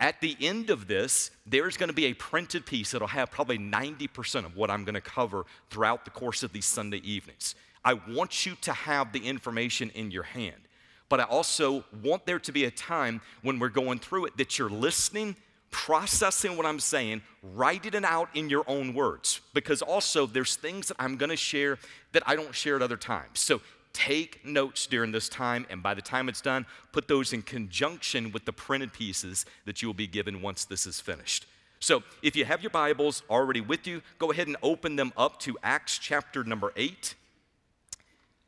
At 0.00 0.20
the 0.20 0.36
end 0.40 0.68
of 0.70 0.88
this, 0.88 1.30
there's 1.46 1.76
going 1.76 1.90
to 1.90 1.94
be 1.94 2.06
a 2.06 2.14
printed 2.14 2.66
piece 2.66 2.90
that'll 2.90 3.06
have 3.06 3.30
probably 3.30 3.58
90% 3.58 4.44
of 4.44 4.56
what 4.56 4.68
I'm 4.68 4.84
going 4.84 4.96
to 4.96 5.00
cover 5.00 5.46
throughout 5.70 6.04
the 6.04 6.10
course 6.10 6.42
of 6.42 6.52
these 6.52 6.66
Sunday 6.66 7.00
evenings. 7.04 7.54
I 7.84 7.94
want 7.94 8.46
you 8.46 8.56
to 8.62 8.72
have 8.72 9.12
the 9.12 9.26
information 9.26 9.90
in 9.94 10.10
your 10.10 10.22
hand, 10.22 10.68
but 11.08 11.20
I 11.20 11.24
also 11.24 11.84
want 12.02 12.26
there 12.26 12.38
to 12.38 12.52
be 12.52 12.64
a 12.64 12.70
time 12.70 13.20
when 13.42 13.58
we're 13.58 13.68
going 13.68 13.98
through 13.98 14.26
it 14.26 14.36
that 14.36 14.58
you're 14.58 14.70
listening, 14.70 15.36
processing 15.70 16.56
what 16.56 16.66
I'm 16.66 16.80
saying, 16.80 17.22
writing 17.42 17.94
it 17.94 18.04
out 18.04 18.28
in 18.34 18.48
your 18.48 18.64
own 18.66 18.94
words. 18.94 19.40
Because 19.52 19.82
also, 19.82 20.26
there's 20.26 20.56
things 20.56 20.88
that 20.88 20.96
I'm 20.98 21.16
to 21.18 21.36
share 21.36 21.78
that 22.12 22.22
I 22.26 22.36
don't 22.36 22.54
share 22.54 22.76
at 22.76 22.82
other 22.82 22.96
times. 22.96 23.40
So 23.40 23.60
take 23.92 24.44
notes 24.44 24.86
during 24.86 25.12
this 25.12 25.28
time, 25.28 25.66
and 25.68 25.82
by 25.82 25.94
the 25.94 26.02
time 26.02 26.28
it's 26.28 26.40
done, 26.40 26.66
put 26.92 27.08
those 27.08 27.32
in 27.32 27.42
conjunction 27.42 28.32
with 28.32 28.44
the 28.44 28.52
printed 28.52 28.92
pieces 28.92 29.44
that 29.64 29.82
you 29.82 29.88
will 29.88 29.94
be 29.94 30.06
given 30.06 30.40
once 30.40 30.64
this 30.64 30.86
is 30.86 31.00
finished. 31.00 31.46
So, 31.80 32.04
if 32.22 32.36
you 32.36 32.44
have 32.44 32.62
your 32.62 32.70
Bibles 32.70 33.24
already 33.28 33.60
with 33.60 33.88
you, 33.88 34.02
go 34.20 34.30
ahead 34.30 34.46
and 34.46 34.56
open 34.62 34.94
them 34.94 35.12
up 35.16 35.40
to 35.40 35.58
Acts 35.64 35.98
chapter 35.98 36.44
number 36.44 36.72
8. 36.76 37.16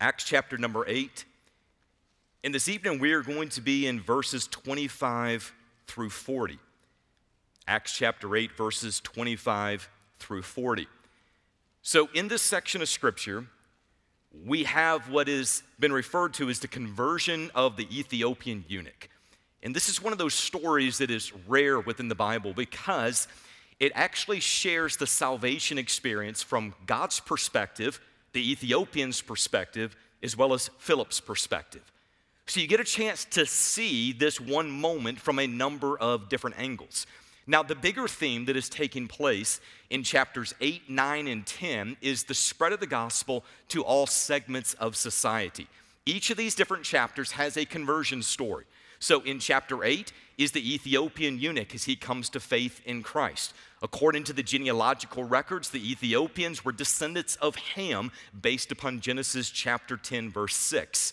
Acts 0.01 0.25
chapter 0.25 0.59
number 0.59 0.85
8. 0.87 1.25
And 2.43 2.55
this 2.55 2.69
evening, 2.69 2.99
we 2.99 3.13
are 3.13 3.23
going 3.23 3.49
to 3.51 3.61
be 3.61 3.87
in 3.87 4.01
verses 4.01 4.47
25 4.49 5.55
through 5.87 6.11
40. 6.11 6.59
Acts 7.67 7.97
chapter 7.97 8.37
8, 8.37 8.53
verses 8.53 9.01
25 9.01 9.89
through 10.19 10.43
40. 10.43 10.87
So, 11.83 12.09
in 12.15 12.29
this 12.29 12.43
section 12.43 12.83
of 12.83 12.89
Scripture, 12.89 13.47
we 14.45 14.65
have 14.65 15.09
what 15.11 15.29
has 15.29 15.63
been 15.79 15.93
referred 15.93 16.35
to 16.35 16.49
as 16.51 16.59
the 16.59 16.69
conversion 16.69 17.51
of 17.55 17.77
the 17.77 17.87
Ethiopian 17.97 18.65
eunuch. 18.69 19.09
And 19.63 19.75
this 19.75 19.89
is 19.89 20.03
one 20.03 20.13
of 20.13 20.19
those 20.19 20.35
stories 20.35 20.99
that 20.99 21.11
is 21.11 21.33
rare 21.47 21.81
within 21.81 22.09
the 22.09 22.15
Bible 22.15 22.53
because 22.53 23.29
it 23.81 23.93
actually 23.95 24.41
shares 24.41 24.97
the 24.97 25.07
salvation 25.07 25.79
experience 25.79 26.43
from 26.43 26.75
God's 26.87 27.21
perspective, 27.21 28.01
the 28.35 28.50
Ethiopian's 28.53 29.23
perspective, 29.23 29.97
as 30.23 30.37
well 30.37 30.53
as 30.53 30.69
Philip's 30.79 31.21
perspective. 31.21 31.91
So 32.47 32.61
you 32.61 32.67
get 32.67 32.81
a 32.81 32.85
chance 32.85 33.25
to 33.26 33.47
see 33.47 34.12
this 34.12 34.38
one 34.38 34.71
moment 34.71 35.19
from 35.19 35.38
a 35.38 35.47
number 35.47 35.99
of 35.99 36.29
different 36.29 36.59
angles. 36.59 37.07
Now, 37.47 37.62
the 37.62 37.75
bigger 37.75 38.09
theme 38.09 38.47
that 38.47 38.57
is 38.57 38.69
taking 38.69 39.07
place 39.07 39.61
in 39.91 40.03
chapters 40.03 40.55
8, 40.61 40.88
9, 40.88 41.29
and 41.29 41.47
10 41.47 41.97
is 42.00 42.25
the 42.25 42.35
spread 42.35 42.73
of 42.73 42.81
the 42.81 42.87
gospel 42.87 43.45
to 43.69 43.83
all 43.83 44.07
segments 44.07 44.75
of 44.75 44.97
society. 44.97 45.67
Each 46.07 46.31
of 46.31 46.37
these 46.37 46.55
different 46.55 46.85
chapters 46.85 47.33
has 47.33 47.57
a 47.57 47.64
conversion 47.64 48.23
story. 48.23 48.64
So, 48.99 49.21
in 49.21 49.38
chapter 49.38 49.85
8 49.85 50.12
is 50.38 50.53
the 50.53 50.75
Ethiopian 50.75 51.38
eunuch 51.38 51.75
as 51.75 51.85
he 51.85 51.97
comes 51.97 52.31
to 52.31 52.41
faith 52.41 52.81
in 52.87 53.03
Christ. 53.03 53.53
According 53.85 54.25
to 54.25 54.33
the 54.33 54.43
genealogical 54.43 55.25
records, 55.25 55.69
the 55.69 55.91
Ethiopians 55.91 56.64
were 56.64 56.73
descendants 56.73 57.37
of 57.37 57.55
Ham 57.57 58.12
based 58.41 58.73
upon 58.73 59.00
Genesis 59.00 59.50
chapter 59.50 59.99
10, 59.99 60.31
verse 60.31 60.57
6. 60.57 61.12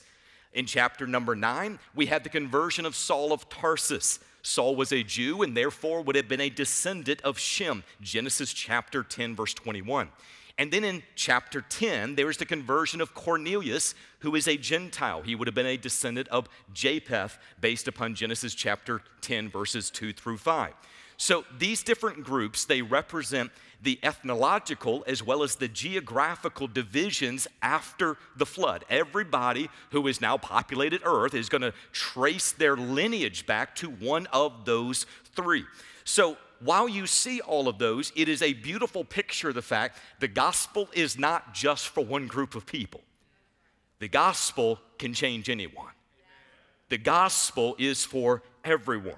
In 0.54 0.66
chapter 0.66 1.06
number 1.06 1.36
9, 1.36 1.80
we 1.94 2.06
had 2.06 2.24
the 2.24 2.30
conversion 2.30 2.86
of 2.86 2.96
Saul 2.96 3.34
of 3.34 3.50
Tarsus. 3.50 4.20
Saul 4.42 4.78
was 4.78 4.94
a 4.94 5.04
Jew 5.04 5.42
and 5.42 5.56
therefore 5.56 6.02
would 6.02 6.16
have 6.16 6.30
been 6.30 6.40
a 6.40 6.50
descendant 6.50 7.22
of 7.24 7.38
Shem, 7.38 7.84
Genesis 8.00 8.54
chapter 8.54 9.04
10, 9.04 9.36
verse 9.36 9.54
21. 9.54 10.08
And 10.62 10.72
then 10.72 10.84
in 10.84 11.02
chapter 11.16 11.62
10, 11.62 12.14
there 12.14 12.30
is 12.30 12.38
the 12.38 12.46
conversion 12.46 13.02
of 13.02 13.16
Cornelius, 13.16 13.96
who 14.20 14.36
is 14.36 14.48
a 14.48 14.58
Gentile. 14.58 15.24
He 15.24 15.34
would 15.34 15.48
have 15.48 15.56
been 15.56 15.66
a 15.66 15.76
descendant 15.76 16.28
of 16.28 16.48
Japheth, 16.72 17.40
based 17.60 17.88
upon 17.88 18.14
Genesis 18.14 18.54
chapter 18.54 19.02
10, 19.22 19.50
verses 19.50 19.90
2 19.90 20.14
through 20.14 20.38
5. 20.38 20.74
So 21.18 21.46
these 21.58 21.82
different 21.82 22.24
groups, 22.24 22.66
they 22.66 22.84
represent 22.84 23.50
the 23.82 23.98
ethnological 24.04 25.04
as 25.08 25.24
well 25.24 25.42
as 25.42 25.56
the 25.56 25.68
geographical 25.68 26.68
divisions 26.68 27.48
after 27.64 28.18
the 28.36 28.46
flood. 28.46 28.86
Everybody 28.88 29.68
who 29.90 30.06
is 30.06 30.22
now 30.22 30.38
populated 30.38 31.02
earth 31.06 31.34
is 31.34 31.50
going 31.50 31.64
to 31.64 31.74
trace 31.92 32.52
their 32.52 32.78
lineage 32.78 33.48
back 33.48 33.76
to 33.78 33.90
one 33.90 34.28
of 34.28 34.66
those 34.66 35.08
three. 35.34 35.66
So 36.04 36.38
while 36.64 36.88
you 36.88 37.08
see 37.08 37.42
all 37.42 37.68
of 37.68 37.78
those, 37.78 38.12
it 38.16 38.30
is 38.30 38.42
a 38.42 38.54
beautiful 38.54 39.04
picture 39.04 39.50
of 39.50 39.56
the 39.56 39.62
fact 39.62 39.98
the 40.20 40.28
gospel 40.28 40.90
is 40.94 41.18
not 41.18 41.54
just 41.54 41.90
for 41.90 42.06
one 42.06 42.28
group 42.28 42.56
of 42.56 42.66
people. 42.66 43.02
The 44.00 44.08
gospel 44.08 44.80
can 44.98 45.14
change 45.14 45.50
anyone. 45.50 45.92
The 46.90 46.98
gospel 46.98 47.76
is 47.80 48.04
for 48.04 48.44
everyone. 48.64 49.16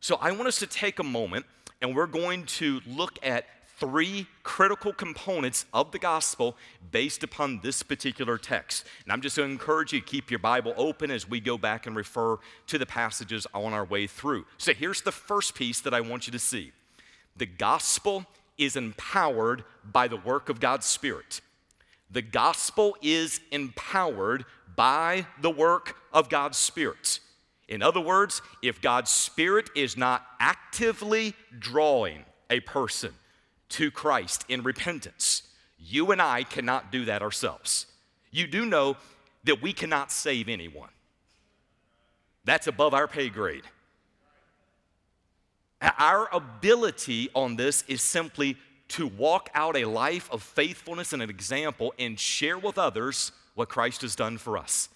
So 0.00 0.16
I 0.20 0.32
want 0.32 0.48
us 0.48 0.58
to 0.60 0.66
take 0.66 0.98
a 0.98 1.04
moment 1.04 1.46
and 1.82 1.94
we're 1.94 2.06
going 2.06 2.44
to 2.46 2.80
look 2.86 3.18
at 3.22 3.46
three 3.80 4.26
critical 4.42 4.92
components 4.92 5.64
of 5.72 5.90
the 5.90 5.98
gospel 5.98 6.56
based 6.92 7.24
upon 7.24 7.60
this 7.62 7.82
particular 7.82 8.36
text. 8.36 8.86
And 9.04 9.12
I'm 9.12 9.22
just 9.22 9.36
going 9.36 9.48
to 9.48 9.52
encourage 9.52 9.92
you 9.94 10.00
to 10.00 10.06
keep 10.06 10.30
your 10.30 10.38
Bible 10.38 10.74
open 10.76 11.10
as 11.10 11.28
we 11.28 11.40
go 11.40 11.56
back 11.58 11.86
and 11.86 11.96
refer 11.96 12.36
to 12.68 12.78
the 12.78 12.86
passages 12.86 13.46
on 13.54 13.72
our 13.72 13.84
way 13.84 14.06
through. 14.06 14.44
So 14.58 14.74
here's 14.74 15.00
the 15.00 15.10
first 15.10 15.54
piece 15.54 15.80
that 15.80 15.94
I 15.94 16.02
want 16.02 16.26
you 16.26 16.30
to 16.32 16.38
see 16.38 16.72
the 17.36 17.46
gospel 17.46 18.26
is 18.58 18.76
empowered 18.76 19.64
by 19.82 20.06
the 20.06 20.18
work 20.18 20.50
of 20.50 20.60
God's 20.60 20.84
Spirit. 20.84 21.40
The 22.10 22.22
gospel 22.22 22.96
is 23.00 23.40
empowered 23.50 24.44
by 24.76 25.26
the 25.40 25.50
work 25.50 25.96
of 26.12 26.28
God's 26.28 26.58
Spirit. 26.58 27.20
In 27.68 27.82
other 27.82 28.00
words, 28.00 28.42
if 28.62 28.82
God's 28.82 29.10
Spirit 29.10 29.70
is 29.74 29.96
not 29.96 30.26
actively 30.40 31.34
drawing 31.58 32.24
a 32.50 32.60
person 32.60 33.14
to 33.70 33.90
Christ 33.90 34.44
in 34.48 34.62
repentance, 34.62 35.42
you 35.78 36.10
and 36.12 36.20
I 36.20 36.42
cannot 36.42 36.92
do 36.92 37.04
that 37.06 37.22
ourselves. 37.22 37.86
You 38.30 38.46
do 38.46 38.64
know 38.66 38.96
that 39.44 39.62
we 39.62 39.72
cannot 39.72 40.12
save 40.12 40.48
anyone, 40.48 40.90
that's 42.44 42.66
above 42.66 42.94
our 42.94 43.08
pay 43.08 43.28
grade. 43.28 43.64
Our 45.98 46.28
ability 46.32 47.30
on 47.34 47.56
this 47.56 47.84
is 47.88 48.02
simply 48.02 48.56
to 48.88 49.06
walk 49.06 49.48
out 49.54 49.76
a 49.76 49.86
life 49.86 50.28
of 50.30 50.42
faithfulness 50.42 51.12
and 51.12 51.22
an 51.22 51.30
example 51.30 51.94
and 51.98 52.18
share 52.18 52.58
with 52.58 52.76
others 52.76 53.32
what 53.54 53.68
Christ 53.68 54.02
has 54.02 54.14
done 54.14 54.36
for 54.36 54.58
us. 54.58 54.88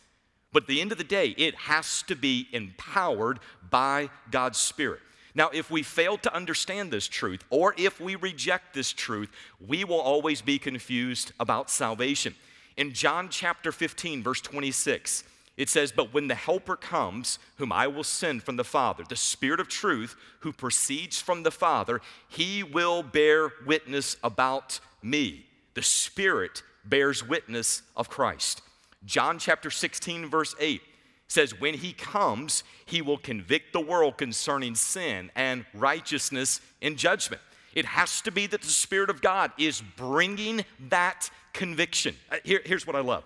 But 0.53 0.65
at 0.65 0.69
the 0.69 0.81
end 0.81 0.93
of 0.93 0.99
the 0.99 1.05
day, 1.05 1.29
it 1.39 1.55
has 1.55 2.03
to 2.03 2.15
be 2.15 2.49
empowered 2.53 3.41
by 3.71 4.11
God's 4.31 4.59
Spirit. 4.59 5.01
Now, 5.35 5.51
if 5.53 5.71
we 5.71 5.83
fail 5.83 6.17
to 6.19 6.35
understand 6.35 6.91
this 6.93 7.09
truth, 7.09 7.43
or 7.51 7.75
if 7.77 8.01
we 8.01 8.15
reject 8.15 8.73
this 8.73 8.93
truth, 8.93 9.31
we 9.67 9.85
will 9.85 10.01
always 10.01 10.41
be 10.43 10.59
confused 10.59 11.33
about 11.41 11.71
salvation. 11.71 12.35
In 12.77 12.93
John 12.93 13.29
chapter 13.29 13.73
15, 13.73 14.23
verse 14.23 14.41
26, 14.41 15.25
it 15.57 15.69
says, 15.69 15.93
But 15.93 16.15
when 16.15 16.29
the 16.29 16.35
Helper 16.35 16.77
comes, 16.77 17.39
whom 17.57 17.73
I 17.73 17.87
will 17.89 18.05
send 18.05 18.43
from 18.43 18.57
the 18.57 18.65
Father, 18.65 19.05
the 19.09 19.17
Spirit 19.17 19.61
of 19.61 19.69
truth, 19.69 20.17
who 20.41 20.53
proceeds 20.53 21.21
from 21.21 21.43
the 21.43 21.51
Father, 21.51 22.01
he 22.29 22.63
will 22.63 23.03
bear 23.03 23.53
witness 23.67 24.17
about 24.23 24.81
me. 25.03 25.47
The 25.75 25.83
Spirit 25.83 26.63
bears 26.85 27.27
witness 27.27 27.83
of 27.97 28.09
Christ. 28.09 28.63
John 29.05 29.39
chapter 29.39 29.71
16, 29.71 30.29
verse 30.29 30.55
8 30.61 30.81
says, 31.29 31.59
When 31.59 31.75
he 31.75 31.93
comes, 31.93 32.65
he 32.87 33.03
will 33.03 33.19
convict 33.19 33.73
the 33.73 33.81
world 33.81 34.17
concerning 34.17 34.75
sin 34.75 35.31
and 35.35 35.65
righteousness 35.75 36.61
and 36.83 36.97
judgment. 36.97 37.43
It 37.75 37.85
has 37.87 38.21
to 38.23 38.31
be 38.31 38.47
that 38.47 38.63
the 38.63 38.69
Spirit 38.69 39.11
of 39.11 39.21
God 39.21 39.53
is 39.59 39.83
bringing 39.97 40.65
that 40.89 41.29
conviction. 41.53 42.15
Uh, 42.31 42.37
here, 42.45 42.61
here's 42.65 42.87
what 42.87 42.97
I 42.97 43.01
love. 43.01 43.25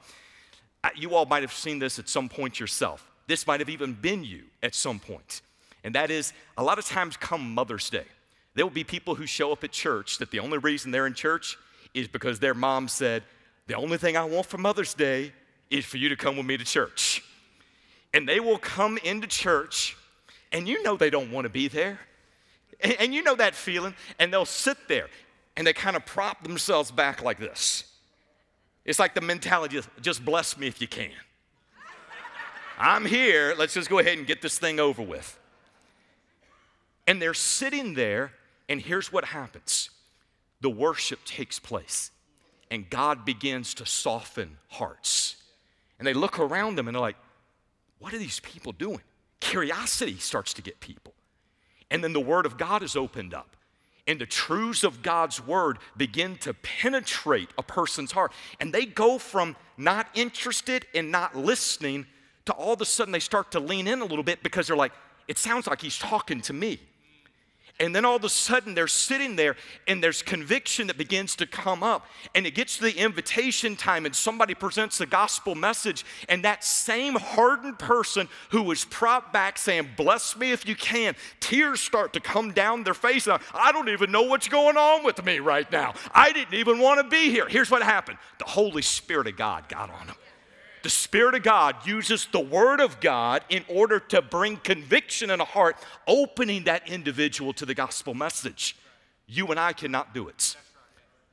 Uh, 0.82 0.90
you 0.96 1.14
all 1.14 1.26
might 1.26 1.42
have 1.42 1.52
seen 1.52 1.78
this 1.78 1.98
at 1.98 2.08
some 2.08 2.28
point 2.28 2.58
yourself. 2.58 3.10
This 3.26 3.46
might 3.46 3.60
have 3.60 3.68
even 3.68 3.92
been 3.92 4.24
you 4.24 4.44
at 4.62 4.74
some 4.74 4.98
point. 4.98 5.42
And 5.84 5.94
that 5.94 6.10
is, 6.10 6.32
a 6.56 6.62
lot 6.62 6.78
of 6.78 6.86
times 6.86 7.16
come 7.16 7.54
Mother's 7.54 7.90
Day, 7.90 8.04
there 8.54 8.64
will 8.64 8.70
be 8.70 8.84
people 8.84 9.14
who 9.14 9.26
show 9.26 9.52
up 9.52 9.62
at 9.64 9.70
church 9.70 10.18
that 10.18 10.30
the 10.30 10.40
only 10.40 10.58
reason 10.58 10.90
they're 10.90 11.06
in 11.06 11.14
church 11.14 11.58
is 11.94 12.08
because 12.08 12.40
their 12.40 12.54
mom 12.54 12.88
said, 12.88 13.22
The 13.66 13.74
only 13.74 13.98
thing 13.98 14.16
I 14.16 14.24
want 14.24 14.46
for 14.46 14.58
Mother's 14.58 14.94
Day 14.94 15.32
is 15.70 15.84
for 15.84 15.98
you 15.98 16.08
to 16.08 16.16
come 16.16 16.36
with 16.36 16.46
me 16.46 16.56
to 16.56 16.64
church. 16.64 17.22
And 18.14 18.28
they 18.28 18.40
will 18.40 18.58
come 18.58 18.98
into 18.98 19.26
church, 19.26 19.96
and 20.52 20.66
you 20.66 20.82
know 20.82 20.96
they 20.96 21.10
don't 21.10 21.30
want 21.30 21.44
to 21.44 21.50
be 21.50 21.68
there. 21.68 22.00
And, 22.80 22.96
and 23.00 23.14
you 23.14 23.22
know 23.22 23.34
that 23.36 23.54
feeling, 23.54 23.94
and 24.18 24.32
they'll 24.32 24.44
sit 24.44 24.88
there 24.88 25.08
and 25.58 25.66
they 25.66 25.72
kind 25.72 25.96
of 25.96 26.06
prop 26.06 26.44
themselves 26.44 26.92
back 26.92 27.20
like 27.20 27.38
this. 27.38 27.82
It's 28.84 29.00
like 29.00 29.14
the 29.14 29.20
mentality 29.20 29.80
just 30.00 30.24
bless 30.24 30.56
me 30.56 30.68
if 30.68 30.80
you 30.80 30.86
can. 30.86 31.10
I'm 32.78 33.04
here, 33.04 33.56
let's 33.58 33.74
just 33.74 33.90
go 33.90 33.98
ahead 33.98 34.18
and 34.18 34.26
get 34.26 34.40
this 34.40 34.56
thing 34.56 34.78
over 34.78 35.02
with. 35.02 35.36
And 37.08 37.20
they're 37.20 37.34
sitting 37.34 37.94
there, 37.94 38.32
and 38.68 38.80
here's 38.80 39.12
what 39.12 39.24
happens 39.26 39.90
the 40.60 40.70
worship 40.70 41.24
takes 41.24 41.58
place, 41.58 42.12
and 42.70 42.88
God 42.88 43.24
begins 43.24 43.74
to 43.74 43.86
soften 43.86 44.58
hearts. 44.68 45.36
And 45.98 46.06
they 46.06 46.14
look 46.14 46.38
around 46.38 46.76
them 46.76 46.86
and 46.86 46.94
they're 46.94 47.02
like, 47.02 47.16
what 47.98 48.14
are 48.14 48.18
these 48.18 48.40
people 48.40 48.72
doing? 48.72 49.00
Curiosity 49.40 50.18
starts 50.18 50.52
to 50.54 50.62
get 50.62 50.80
people. 50.80 51.14
And 51.90 52.02
then 52.02 52.12
the 52.12 52.20
Word 52.20 52.46
of 52.46 52.58
God 52.58 52.82
is 52.82 52.96
opened 52.96 53.34
up. 53.34 53.56
And 54.06 54.20
the 54.20 54.26
truths 54.26 54.84
of 54.84 55.02
God's 55.02 55.44
Word 55.44 55.78
begin 55.96 56.36
to 56.38 56.54
penetrate 56.54 57.50
a 57.58 57.62
person's 57.62 58.12
heart. 58.12 58.32
And 58.58 58.72
they 58.72 58.86
go 58.86 59.18
from 59.18 59.56
not 59.76 60.08
interested 60.14 60.86
and 60.94 61.10
not 61.10 61.36
listening 61.36 62.06
to 62.46 62.52
all 62.54 62.72
of 62.72 62.80
a 62.80 62.86
sudden 62.86 63.12
they 63.12 63.20
start 63.20 63.52
to 63.52 63.60
lean 63.60 63.86
in 63.86 64.00
a 64.00 64.04
little 64.04 64.24
bit 64.24 64.42
because 64.42 64.66
they're 64.66 64.76
like, 64.76 64.92
it 65.28 65.36
sounds 65.36 65.66
like 65.66 65.82
he's 65.82 65.98
talking 65.98 66.40
to 66.42 66.54
me. 66.54 66.80
And 67.80 67.94
then 67.94 68.04
all 68.04 68.16
of 68.16 68.24
a 68.24 68.28
sudden 68.28 68.74
they're 68.74 68.88
sitting 68.88 69.36
there 69.36 69.54
and 69.86 70.02
there's 70.02 70.20
conviction 70.20 70.88
that 70.88 70.98
begins 70.98 71.36
to 71.36 71.46
come 71.46 71.82
up. 71.82 72.06
And 72.34 72.46
it 72.46 72.54
gets 72.54 72.78
to 72.78 72.82
the 72.82 72.96
invitation 72.96 73.76
time 73.76 74.04
and 74.04 74.14
somebody 74.14 74.54
presents 74.54 74.98
the 74.98 75.06
gospel 75.06 75.54
message. 75.54 76.04
And 76.28 76.44
that 76.44 76.64
same 76.64 77.14
hardened 77.14 77.78
person 77.78 78.28
who 78.50 78.62
was 78.62 78.84
propped 78.84 79.32
back 79.32 79.58
saying, 79.58 79.90
Bless 79.96 80.36
me 80.36 80.50
if 80.50 80.66
you 80.66 80.74
can, 80.74 81.14
tears 81.38 81.80
start 81.80 82.12
to 82.14 82.20
come 82.20 82.52
down 82.52 82.82
their 82.82 82.94
face. 82.94 83.26
Now, 83.26 83.38
I 83.54 83.70
don't 83.70 83.88
even 83.88 84.10
know 84.10 84.22
what's 84.22 84.48
going 84.48 84.76
on 84.76 85.04
with 85.04 85.24
me 85.24 85.38
right 85.38 85.70
now. 85.70 85.94
I 86.12 86.32
didn't 86.32 86.54
even 86.54 86.80
want 86.80 87.00
to 87.00 87.08
be 87.08 87.30
here. 87.30 87.46
Here's 87.48 87.70
what 87.70 87.82
happened 87.82 88.18
the 88.38 88.44
Holy 88.44 88.82
Spirit 88.82 89.28
of 89.28 89.36
God 89.36 89.68
got 89.68 89.90
on 89.90 90.06
them. 90.08 90.16
The 90.82 90.90
Spirit 90.90 91.34
of 91.34 91.42
God 91.42 91.86
uses 91.86 92.26
the 92.30 92.40
Word 92.40 92.80
of 92.80 93.00
God 93.00 93.42
in 93.48 93.64
order 93.68 93.98
to 94.00 94.22
bring 94.22 94.56
conviction 94.58 95.30
in 95.30 95.40
a 95.40 95.44
heart, 95.44 95.76
opening 96.06 96.64
that 96.64 96.88
individual 96.88 97.52
to 97.54 97.66
the 97.66 97.74
gospel 97.74 98.14
message. 98.14 98.76
You 99.26 99.48
and 99.48 99.58
I 99.58 99.72
cannot 99.72 100.14
do 100.14 100.28
it. 100.28 100.56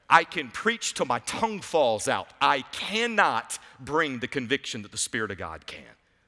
I 0.10 0.24
can 0.24 0.50
preach 0.50 0.94
till 0.94 1.06
my 1.06 1.20
tongue 1.20 1.62
falls 1.62 2.08
out. 2.08 2.28
I 2.42 2.62
cannot 2.72 3.58
bring 3.80 4.20
the 4.20 4.28
conviction 4.28 4.82
that 4.84 4.92
the 4.92 4.98
Spirit 4.98 5.32
of 5.32 5.38
God 5.38 5.66
can. 5.66 5.84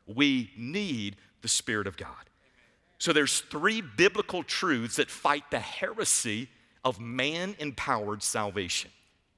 We 0.08 0.52
need 0.58 1.16
the 1.42 1.48
Spirit 1.48 1.88
of 1.88 1.98
God. 1.98 2.10
So 3.00 3.14
there's 3.14 3.42
three 3.42 3.82
biblical 3.82 4.44
truths 4.44 4.96
that 4.96 5.12
fight 5.12 5.44
the 5.52 5.60
heresy 5.60 6.50
of 6.84 7.00
man-empowered 7.00 8.24
salvation. 8.24 8.90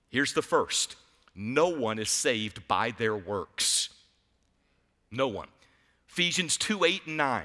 Here's 0.10 0.34
the 0.34 0.42
first 0.42 0.96
no 1.36 1.70
one 1.70 2.00
is 2.00 2.10
saved 2.10 2.68
by 2.68 2.92
their 2.92 3.16
works. 3.16 3.90
No 5.12 5.28
one. 5.28 5.48
Ephesians 6.10 6.58
2 6.58 6.84
8 6.84 7.02
and 7.08 7.18
9 7.18 7.44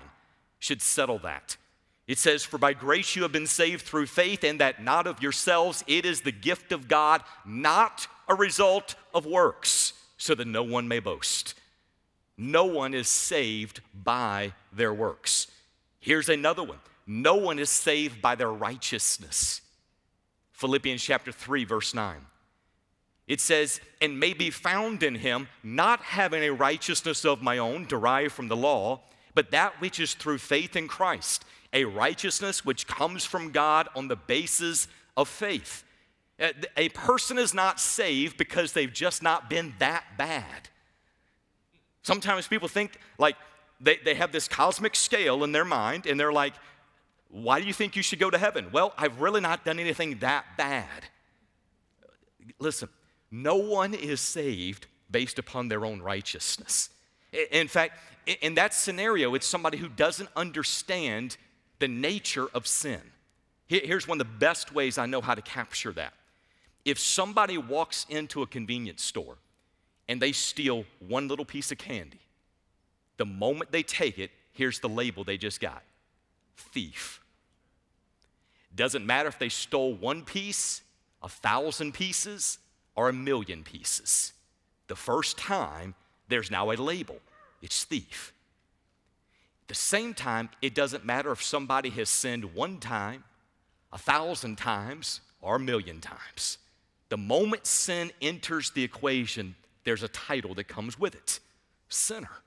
should 0.59 0.83
settle 0.83 1.19
that. 1.21 1.57
It 2.07 2.19
says, 2.19 2.45
For 2.45 2.59
by 2.59 2.73
grace 2.75 3.17
you 3.17 3.23
have 3.23 3.33
been 3.33 3.47
saved 3.47 3.83
through 3.83 4.07
faith, 4.07 4.45
and 4.45 4.61
that 4.61 4.83
not 4.83 5.07
of 5.07 5.23
yourselves, 5.23 5.85
it 5.87 6.05
is 6.05 6.21
the 6.21 6.33
gift 6.33 6.73
of 6.73 6.88
God, 6.88 7.23
not 7.45 8.07
a 8.29 8.35
result 8.35 8.95
of 9.14 9.26
works, 9.26 9.95
so 10.17 10.35
that 10.35 10.47
no 10.47 10.62
one 10.62 10.88
may 10.88 11.00
boast. 11.00 11.55
No 12.37 12.64
one 12.64 12.95
is 12.95 13.09
saved 13.09 13.81
by 13.95 14.53
their 14.73 14.93
works. 14.93 15.47
Here's 16.00 16.29
another 16.29 16.62
one 16.62 16.81
no 17.07 17.37
one 17.37 17.59
is 17.59 17.71
saved 17.71 18.23
by 18.23 18.35
their 18.35 18.53
righteousness. 18.53 19.61
Philippians 20.53 21.03
chapter 21.03 21.33
3, 21.33 21.64
verse 21.64 21.95
9. 21.95 22.17
It 23.26 23.40
says, 23.40 23.81
and 24.02 24.21
may 24.21 24.35
be 24.35 24.50
found 24.50 25.02
in 25.02 25.14
him, 25.14 25.49
not 25.62 26.00
having 26.00 26.43
a 26.43 26.50
righteousness 26.52 27.25
of 27.25 27.43
my 27.43 27.59
own 27.59 27.87
derived 27.87 28.33
from 28.33 28.49
the 28.49 28.57
law, 28.57 29.00
but 29.35 29.50
that 29.50 29.81
which 29.81 29.99
is 29.99 30.14
through 30.14 30.38
faith 30.38 30.76
in 30.76 30.88
Christ, 30.88 31.45
a 31.73 31.85
righteousness 31.85 32.64
which 32.64 32.87
comes 32.87 33.25
from 33.25 33.50
God 33.50 33.88
on 33.97 34.09
the 34.09 34.16
basis 34.16 34.88
of 35.16 35.28
faith. 35.28 35.85
Uh, 36.38 36.49
a 36.76 36.88
person 36.90 37.38
is 37.38 37.54
not 37.54 37.81
saved 37.81 38.37
because 38.37 38.73
they've 38.73 38.93
just 38.93 39.23
not 39.23 39.49
been 39.49 39.75
that 39.78 40.04
bad. 40.19 40.69
Sometimes 42.03 42.46
people 42.46 42.68
think 42.68 42.98
like 43.18 43.37
they, 43.81 43.98
they 44.05 44.14
have 44.14 44.33
this 44.33 44.48
cosmic 44.48 44.94
scale 44.94 45.44
in 45.44 45.53
their 45.53 45.64
mind 45.64 46.07
and 46.07 46.18
they're 46.20 46.33
like, 46.33 46.55
why 47.31 47.61
do 47.61 47.66
you 47.66 47.72
think 47.72 47.96
you 47.96 48.03
should 48.03 48.18
go 48.18 48.31
to 48.31 48.38
heaven? 48.38 48.68
Well, 48.72 48.92
I've 48.98 49.20
really 49.20 49.40
not 49.40 49.64
done 49.64 49.79
anything 49.79 50.18
that 50.18 50.44
bad. 50.57 51.09
Listen, 52.59 52.88
no 53.35 53.57
one 53.57 53.94
is 53.94 54.20
saved 54.20 54.87
based 55.11 55.40
upon 55.40 55.66
their 55.66 55.85
own 55.85 56.01
righteousness. 56.01 56.90
In 57.51 57.66
fact, 57.66 57.99
in 58.40 58.55
that 58.55 58.73
scenario, 58.73 59.35
it's 59.35 59.47
somebody 59.47 59.77
who 59.77 59.88
doesn't 59.88 60.29
understand 60.37 61.37
the 61.81 61.88
nature 61.88 62.47
of 62.55 62.68
sin. 62.68 63.01
Here's 63.66 64.07
one 64.07 64.20
of 64.20 64.27
the 64.27 64.33
best 64.35 64.73
ways 64.73 64.99
I 64.99 65.07
know 65.07 65.20
how 65.20 65.35
to 65.35 65.42
capture 65.42 65.90
that. 65.92 66.14
If 66.85 66.97
somebody 66.99 67.59
walks 67.59 68.07
into 68.09 68.42
a 68.42 68.47
convenience 68.47 69.03
store 69.03 69.38
and 70.09 70.23
they 70.23 70.31
steal 70.31 70.85
one 71.01 71.27
little 71.27 71.44
piece 71.44 71.73
of 71.73 71.79
candy, 71.79 72.20
the 73.16 73.27
moment 73.27 73.73
they 73.73 73.83
take 73.83 74.18
it, 74.18 74.31
here's 74.53 74.79
the 74.79 74.88
label 74.88 75.25
they 75.25 75.38
just 75.38 75.61
got 75.61 75.83
thief. 76.57 77.20
Doesn't 78.77 79.05
matter 79.05 79.29
if 79.29 79.40
they 79.40 79.49
stole 79.49 79.94
one 79.94 80.23
piece, 80.23 80.83
a 81.20 81.29
thousand 81.29 81.94
pieces, 81.94 82.59
are 82.96 83.09
a 83.09 83.12
million 83.12 83.62
pieces. 83.62 84.33
The 84.87 84.96
first 84.96 85.38
time, 85.38 85.94
there's 86.28 86.50
now 86.50 86.70
a 86.70 86.74
label 86.74 87.16
it's 87.62 87.85
thief. 87.85 88.35
At 89.62 89.68
the 89.68 89.74
same 89.74 90.12
time, 90.12 90.50
it 90.61 90.74
doesn't 90.74 91.07
matter 91.07 91.33
if 91.33 91.42
somebody 91.42 91.88
has 91.90 92.11
sinned 92.11 92.54
one 92.54 92.78
time, 92.78 93.24
a 93.90 93.96
thousand 93.96 94.57
times, 94.57 95.22
or 95.40 95.57
a 95.57 95.61
million 95.61 96.00
times. 96.00 96.59
The 97.09 97.16
moment 97.16 97.66
sin 97.66 98.11
enters 98.20 98.70
the 98.70 98.85
equation, 98.85 99.54
there's 99.85 100.02
a 100.02 100.09
title 100.09 100.54
that 100.54 100.68
comes 100.68 100.98
with 100.98 101.14
it 101.14 101.40
sinner. 101.88 102.42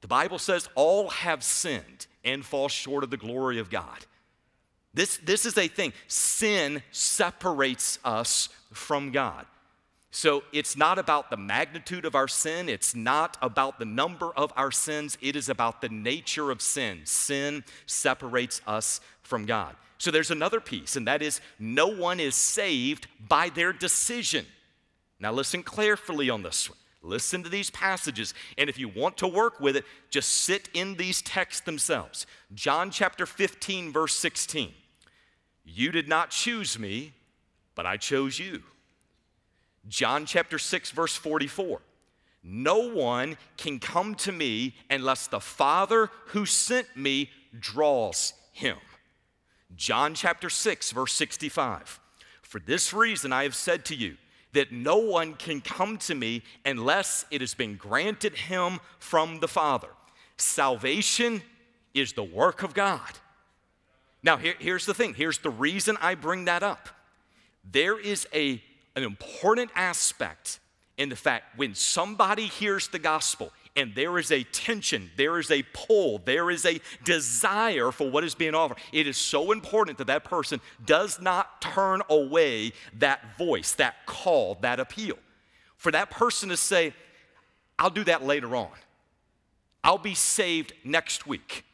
The 0.00 0.08
Bible 0.08 0.38
says 0.38 0.68
all 0.74 1.10
have 1.10 1.42
sinned 1.42 2.06
and 2.24 2.44
fall 2.44 2.68
short 2.68 3.04
of 3.04 3.10
the 3.10 3.16
glory 3.16 3.58
of 3.58 3.70
God. 3.70 4.06
This, 4.94 5.18
this 5.18 5.44
is 5.44 5.58
a 5.58 5.68
thing. 5.68 5.92
Sin 6.06 6.82
separates 6.92 7.98
us 8.04 8.48
from 8.72 9.10
God. 9.10 9.46
So 10.10 10.42
it's 10.52 10.76
not 10.76 10.98
about 10.98 11.30
the 11.30 11.36
magnitude 11.36 12.04
of 12.04 12.14
our 12.14 12.28
sin, 12.28 12.68
it's 12.68 12.94
not 12.94 13.36
about 13.42 13.78
the 13.78 13.84
number 13.84 14.30
of 14.36 14.52
our 14.56 14.70
sins, 14.70 15.18
it 15.20 15.36
is 15.36 15.48
about 15.48 15.82
the 15.82 15.90
nature 15.90 16.50
of 16.50 16.62
sin. 16.62 17.02
Sin 17.04 17.62
separates 17.86 18.62
us 18.66 19.00
from 19.22 19.44
God. 19.44 19.76
So 19.98 20.10
there's 20.10 20.30
another 20.30 20.60
piece, 20.60 20.96
and 20.96 21.06
that 21.06 21.22
is 21.22 21.40
no 21.58 21.88
one 21.88 22.20
is 22.20 22.34
saved 22.34 23.06
by 23.28 23.50
their 23.50 23.72
decision. 23.72 24.46
Now 25.20 25.32
listen 25.32 25.62
carefully 25.62 26.30
on 26.30 26.42
this 26.42 26.70
one. 26.70 26.78
Listen 27.02 27.42
to 27.42 27.48
these 27.48 27.70
passages, 27.70 28.34
and 28.56 28.68
if 28.68 28.78
you 28.78 28.88
want 28.88 29.18
to 29.18 29.28
work 29.28 29.60
with 29.60 29.76
it, 29.76 29.84
just 30.10 30.30
sit 30.30 30.68
in 30.74 30.94
these 30.94 31.22
texts 31.22 31.60
themselves. 31.60 32.26
John 32.54 32.90
chapter 32.90 33.26
15, 33.26 33.92
verse 33.92 34.14
16. 34.14 34.72
You 35.64 35.92
did 35.92 36.08
not 36.08 36.30
choose 36.30 36.78
me, 36.78 37.12
but 37.74 37.86
I 37.86 37.98
chose 37.98 38.38
you 38.38 38.62
John 39.88 40.26
chapter 40.26 40.58
6, 40.58 40.90
verse 40.90 41.16
44. 41.16 41.80
No 42.42 42.88
one 42.88 43.36
can 43.56 43.78
come 43.78 44.14
to 44.16 44.32
me 44.32 44.74
unless 44.88 45.26
the 45.26 45.40
Father 45.40 46.10
who 46.26 46.46
sent 46.46 46.96
me 46.96 47.30
draws 47.58 48.32
him. 48.52 48.78
John 49.74 50.14
chapter 50.14 50.48
6, 50.48 50.92
verse 50.92 51.12
65. 51.12 52.00
For 52.42 52.60
this 52.60 52.92
reason 52.92 53.32
I 53.32 53.42
have 53.42 53.54
said 53.54 53.84
to 53.86 53.94
you 53.94 54.16
that 54.52 54.72
no 54.72 54.96
one 54.96 55.34
can 55.34 55.60
come 55.60 55.98
to 55.98 56.14
me 56.14 56.42
unless 56.64 57.26
it 57.30 57.40
has 57.40 57.54
been 57.54 57.76
granted 57.76 58.34
him 58.34 58.80
from 58.98 59.40
the 59.40 59.48
Father. 59.48 59.88
Salvation 60.36 61.42
is 61.92 62.12
the 62.12 62.24
work 62.24 62.62
of 62.62 62.72
God. 62.72 63.18
Now, 64.22 64.36
here, 64.36 64.54
here's 64.58 64.86
the 64.86 64.94
thing 64.94 65.14
here's 65.14 65.38
the 65.38 65.50
reason 65.50 65.96
I 66.00 66.14
bring 66.14 66.46
that 66.46 66.62
up. 66.62 66.88
There 67.70 67.98
is 67.98 68.26
a 68.32 68.62
an 68.98 69.04
important 69.04 69.70
aspect 69.74 70.58
in 70.96 71.08
the 71.08 71.16
fact 71.16 71.56
when 71.56 71.74
somebody 71.74 72.46
hears 72.46 72.88
the 72.88 72.98
gospel 72.98 73.52
and 73.76 73.94
there 73.94 74.18
is 74.18 74.32
a 74.32 74.42
tension, 74.42 75.08
there 75.16 75.38
is 75.38 75.52
a 75.52 75.62
pull, 75.72 76.18
there 76.24 76.50
is 76.50 76.66
a 76.66 76.80
desire 77.04 77.92
for 77.92 78.10
what 78.10 78.24
is 78.24 78.34
being 78.34 78.54
offered, 78.54 78.78
it 78.92 79.06
is 79.06 79.16
so 79.16 79.52
important 79.52 79.98
that 79.98 80.08
that 80.08 80.24
person 80.24 80.60
does 80.84 81.20
not 81.20 81.62
turn 81.62 82.02
away 82.10 82.72
that 82.98 83.38
voice, 83.38 83.72
that 83.74 84.04
call, 84.04 84.56
that 84.62 84.80
appeal. 84.80 85.16
For 85.76 85.92
that 85.92 86.10
person 86.10 86.48
to 86.48 86.56
say, 86.56 86.92
I'll 87.78 87.90
do 87.90 88.02
that 88.04 88.24
later 88.24 88.56
on. 88.56 88.72
I'll 89.84 89.96
be 89.96 90.14
saved 90.14 90.72
next 90.82 91.28
week. 91.28 91.64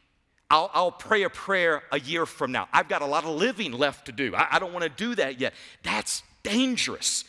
I'll, 0.51 0.69
I'll, 0.75 0.91
pray 0.91 1.23
a 1.23 1.29
prayer 1.31 1.81
a 1.91 1.99
year 1.99 2.27
from 2.27 2.51
now. 2.51 2.67
I've 2.71 2.87
got 2.87 3.01
a 3.01 3.05
lot 3.07 3.23
of 3.23 3.31
living 3.31 3.71
left 3.71 4.05
to 4.05 4.11
do. 4.11 4.35
I, 4.35 4.47
I 4.51 4.59
don't 4.59 4.73
want 4.73 4.83
to 4.83 4.89
do 4.89 5.15
that 5.15 5.39
yet. 5.39 5.55
That's 5.81 6.21
dangerous. 6.45 7.25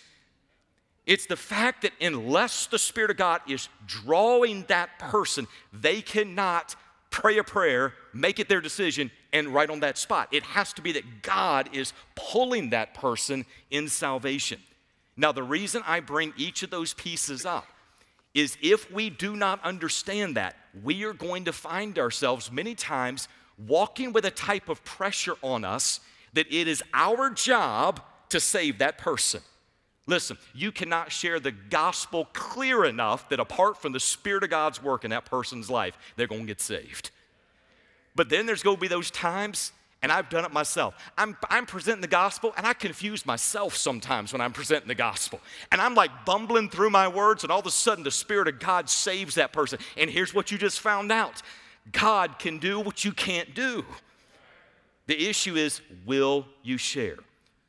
It's 1.07 1.27
the 1.27 1.37
fact 1.37 1.83
that 1.83 1.93
unless 2.01 2.67
the 2.67 2.79
Spirit 2.79 3.11
of 3.11 3.17
God 3.17 3.41
is 3.49 3.69
drawing 3.87 4.65
that 4.69 4.99
person, 4.99 5.47
they 5.73 6.03
cannot 6.03 6.75
pray 7.11 7.39
a 7.39 7.45
prayer, 7.45 7.95
make 8.13 8.41
it 8.41 8.49
their 8.49 8.61
decision, 8.61 9.11
and 9.33 9.49
right 9.49 9.71
on 9.71 9.81
that 9.81 9.99
spot. 9.99 10.29
It 10.33 10.43
has 10.43 10.73
to 10.75 10.83
be 10.83 10.93
that 10.93 11.23
God 11.23 11.71
is 11.73 11.93
pulling 12.17 12.71
that 12.71 12.95
person 12.95 13.47
in 13.71 13.89
salvation. 13.89 14.61
Now, 15.17 15.33
the 15.33 15.43
reason 15.43 15.83
I 15.87 16.01
bring 16.01 16.33
each 16.37 16.63
of 16.63 16.71
those 16.71 16.93
pieces 16.93 17.47
up 17.47 17.67
is 18.35 18.59
if 18.61 18.93
we 18.93 19.09
do 19.09 19.35
not 19.35 19.65
understand 19.65 20.37
that, 20.37 20.57
we 20.83 21.05
are 21.05 21.15
going 21.15 21.45
to 21.47 21.53
find 21.53 21.99
ourselves 21.99 22.53
many 22.53 22.75
times 22.75 23.29
walking 23.57 24.13
with 24.13 24.27
a 24.27 24.31
type 24.31 24.69
of 24.69 24.85
pressure 24.85 25.37
on 25.41 25.65
us 25.65 26.01
that 26.35 26.53
it 26.53 26.69
is 26.69 26.83
our 26.93 27.31
job 27.31 28.03
to 28.31 28.41
save 28.41 28.79
that 28.79 28.99
person. 28.99 29.41
Listen, 30.07 30.39
you 30.55 30.71
cannot 30.71 31.11
share 31.11 31.41
the 31.41 31.51
gospel 31.51 32.29
clear 32.33 32.85
enough 32.85 33.29
that 33.29 33.41
apart 33.41 33.83
from 33.83 33.93
the 33.93 34.01
Spirit 34.01 34.45
of 34.45 34.51
God's 34.51 34.83
work 34.83 35.05
in 35.05 35.11
that 35.11 35.25
person's 35.25 35.69
life, 35.69 35.99
they're 36.15 36.29
going 36.29 36.43
to 36.43 36.47
get 36.47 36.61
saved. 36.61 37.11
But 38.15 38.29
then 38.29 38.47
there's 38.47 38.63
going 38.63 38.77
to 38.77 38.81
be 38.81 38.89
those 38.89 39.11
times, 39.11 39.73
and 40.03 40.13
I've 40.13 40.29
done 40.29 40.45
it 40.45 40.53
myself. 40.53 40.95
I'm, 41.19 41.37
I'm 41.51 41.67
presenting 41.67 42.03
the 42.03 42.07
gospel, 42.07 42.55
and 42.57 42.65
I 42.65 42.73
confuse 42.73 43.27
myself 43.27 43.77
sometimes 43.77 44.33
when 44.33 44.41
I'm 44.41 44.53
presenting 44.53 44.87
the 44.87 44.95
gospel. 44.95 45.41
And 45.73 45.81
I'm 45.81 45.97
like 45.97 46.25
bumbling 46.25 46.71
through 46.71 46.91
my 46.91 47.09
words, 47.09 47.43
and 47.43 47.51
all 47.51 47.61
of 47.61 47.67
a 47.67 47.71
sudden 47.73 48.05
the 48.05 48.13
Spirit 48.13 48.47
of 48.47 48.61
God 48.61 48.89
saves 48.89 49.35
that 49.35 49.53
person. 49.53 49.81
And 49.97 50.09
here's 50.09 50.33
what 50.33 50.53
you 50.53 50.59
just 50.59 50.81
found 50.81 51.11
out 51.11 51.43
God 51.91 52.39
can 52.39 52.59
do 52.59 52.79
what 52.79 53.05
you 53.05 53.13
can't 53.13 53.55
do. 53.55 53.85
The 55.09 55.29
issue 55.29 55.57
is, 55.57 55.81
will 56.05 56.47
you 56.63 56.79
share? 56.79 57.19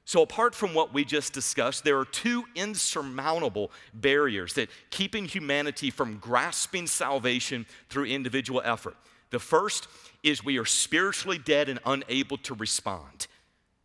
So, 0.08 0.22
apart 0.22 0.56
from 0.56 0.74
what 0.74 0.94
we 0.94 1.04
just 1.04 1.34
discussed, 1.34 1.84
there 1.84 2.00
are 2.00 2.06
two 2.06 2.46
insurmountable 2.56 3.72
barriers 3.94 4.54
that 4.54 4.70
keeping 4.90 5.26
humanity 5.26 5.90
from 5.90 6.18
grasping 6.20 6.88
salvation 6.88 7.66
through 7.90 8.06
individual 8.06 8.62
effort. 8.64 8.96
The 9.32 9.40
first 9.40 9.90
is 10.24 10.46
we 10.46 10.60
are 10.60 10.66
spiritually 10.66 11.38
dead 11.38 11.68
and 11.68 11.80
unable 11.86 12.38
to 12.38 12.54
respond. 12.54 13.28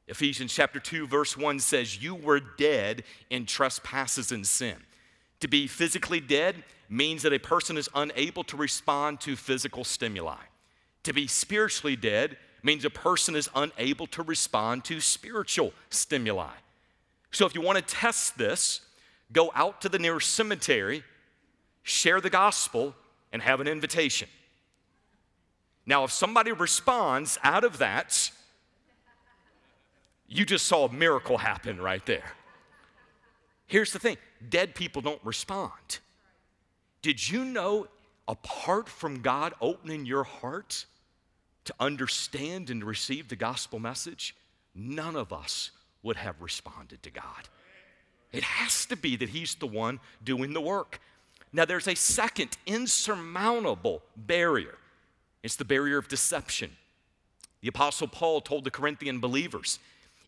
Ephesians 0.06 0.54
chapter 0.54 0.78
2 0.78 1.08
verse 1.08 1.36
1 1.36 1.58
says 1.58 2.00
you 2.00 2.14
were 2.14 2.38
dead 2.56 3.02
in 3.28 3.44
trespasses 3.44 4.30
and 4.30 4.46
sin. 4.46 4.76
To 5.40 5.48
be 5.48 5.66
physically 5.66 6.20
dead 6.20 6.62
means 6.88 7.22
that 7.22 7.32
a 7.32 7.40
person 7.40 7.76
is 7.76 7.88
unable 7.96 8.44
to 8.44 8.56
respond 8.56 9.20
to 9.22 9.34
physical 9.34 9.82
stimuli. 9.82 10.44
To 11.02 11.12
be 11.12 11.26
spiritually 11.26 11.96
dead 11.96 12.36
means 12.62 12.84
a 12.84 12.90
person 12.90 13.34
is 13.34 13.48
unable 13.54 14.06
to 14.08 14.22
respond 14.22 14.84
to 14.84 15.00
spiritual 15.00 15.72
stimuli. 15.90 16.54
So 17.30 17.46
if 17.46 17.54
you 17.54 17.60
want 17.60 17.78
to 17.78 17.94
test 17.94 18.38
this, 18.38 18.82
go 19.32 19.50
out 19.54 19.80
to 19.80 19.88
the 19.88 19.98
nearest 19.98 20.30
cemetery, 20.30 21.02
share 21.82 22.20
the 22.20 22.30
gospel, 22.30 22.94
and 23.32 23.42
have 23.42 23.60
an 23.60 23.66
invitation. 23.66 24.28
Now, 25.86 26.04
if 26.04 26.12
somebody 26.12 26.52
responds 26.52 27.38
out 27.42 27.64
of 27.64 27.78
that, 27.78 28.30
you 30.28 30.44
just 30.44 30.66
saw 30.66 30.86
a 30.86 30.92
miracle 30.92 31.38
happen 31.38 31.80
right 31.80 32.04
there. 32.06 32.32
Here's 33.66 33.92
the 33.92 33.98
thing 33.98 34.16
dead 34.48 34.74
people 34.74 35.02
don't 35.02 35.20
respond. 35.24 35.98
Did 37.00 37.28
you 37.28 37.44
know, 37.44 37.88
apart 38.28 38.88
from 38.88 39.22
God 39.22 39.54
opening 39.60 40.06
your 40.06 40.24
heart, 40.24 40.86
to 41.64 41.74
understand 41.78 42.70
and 42.70 42.82
receive 42.82 43.28
the 43.28 43.36
gospel 43.36 43.78
message, 43.78 44.34
none 44.74 45.16
of 45.16 45.32
us 45.32 45.70
would 46.02 46.16
have 46.16 46.40
responded 46.40 47.02
to 47.02 47.10
God. 47.10 47.48
It 48.32 48.42
has 48.42 48.86
to 48.86 48.96
be 48.96 49.16
that 49.16 49.28
He's 49.28 49.54
the 49.54 49.66
one 49.66 50.00
doing 50.24 50.52
the 50.52 50.60
work. 50.60 51.00
Now, 51.52 51.64
there's 51.64 51.88
a 51.88 51.94
second 51.94 52.56
insurmountable 52.66 54.02
barrier 54.16 54.78
it's 55.42 55.56
the 55.56 55.64
barrier 55.64 55.98
of 55.98 56.08
deception. 56.08 56.70
The 57.62 57.68
Apostle 57.68 58.08
Paul 58.08 58.40
told 58.40 58.64
the 58.64 58.70
Corinthian 58.70 59.18
believers 59.18 59.78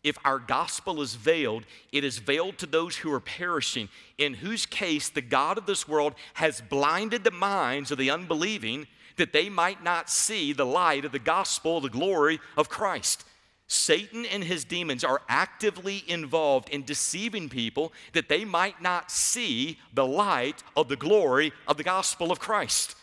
if 0.03 0.17
our 0.23 0.37
gospel 0.37 1.01
is 1.01 1.15
veiled, 1.15 1.65
it 1.91 2.03
is 2.03 2.19
veiled 2.19 2.59
to 2.59 2.67
those 2.67 2.97
who 2.97 3.11
are 3.11 3.19
perishing, 3.19 3.89
in 4.19 4.35
whose 4.35 4.67
case 4.67 5.09
the 5.09 5.21
God 5.21 5.57
of 5.57 5.65
this 5.65 5.87
world 5.87 6.13
has 6.35 6.61
blinded 6.61 7.23
the 7.23 7.31
minds 7.31 7.91
of 7.91 7.97
the 7.97 8.11
unbelieving 8.11 8.85
that 9.17 9.33
they 9.33 9.49
might 9.49 9.83
not 9.83 10.09
see 10.09 10.53
the 10.53 10.65
light 10.65 11.05
of 11.05 11.11
the 11.11 11.19
gospel, 11.19 11.81
the 11.81 11.89
glory 11.89 12.39
of 12.57 12.69
Christ. 12.69 13.25
Satan 13.67 14.25
and 14.25 14.43
his 14.43 14.63
demons 14.63 15.03
are 15.03 15.21
actively 15.27 16.03
involved 16.07 16.69
in 16.69 16.83
deceiving 16.83 17.49
people 17.49 17.93
that 18.13 18.29
they 18.29 18.45
might 18.45 18.81
not 18.81 19.09
see 19.09 19.79
the 19.93 20.05
light 20.05 20.63
of 20.75 20.87
the 20.87 20.95
glory 20.95 21.51
of 21.67 21.77
the 21.77 21.83
gospel 21.83 22.31
of 22.31 22.39
Christ. 22.39 22.95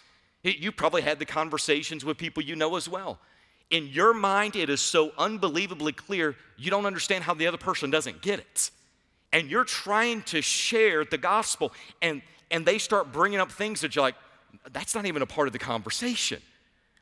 You 0.45 0.71
probably 0.71 1.03
had 1.03 1.19
the 1.19 1.25
conversations 1.25 2.05
with 2.05 2.17
people 2.17 2.43
you 2.43 2.55
know 2.55 2.77
as 2.77 2.89
well. 2.89 3.19
In 3.71 3.89
your 3.89 4.13
mind, 4.13 4.55
it 4.55 4.69
is 4.69 4.81
so 4.81 5.13
unbelievably 5.19 5.93
clear, 5.93 6.37
you 6.57 6.71
don't 6.71 6.87
understand 6.87 7.25
how 7.25 7.35
the 7.35 7.47
other 7.47 7.57
person 7.57 7.91
doesn't 7.91 8.23
get 8.23 8.39
it. 8.39 8.71
And 9.33 9.51
you're 9.51 9.65
trying 9.65 10.23
to 10.25 10.43
share 10.43 11.05
the 11.05 11.17
gospel, 11.17 11.73
and, 12.03 12.23
and 12.51 12.67
they 12.67 12.79
start 12.79 13.13
bringing 13.13 13.41
up 13.41 13.51
things 13.51 13.81
that 13.81 13.97
you're 13.97 14.05
like, 14.05 14.15
that's 14.73 14.95
not 14.95 15.07
even 15.07 15.23
a 15.23 15.27
part 15.27 15.49
of 15.49 15.53
the 15.53 15.59
conversation. 15.59 16.41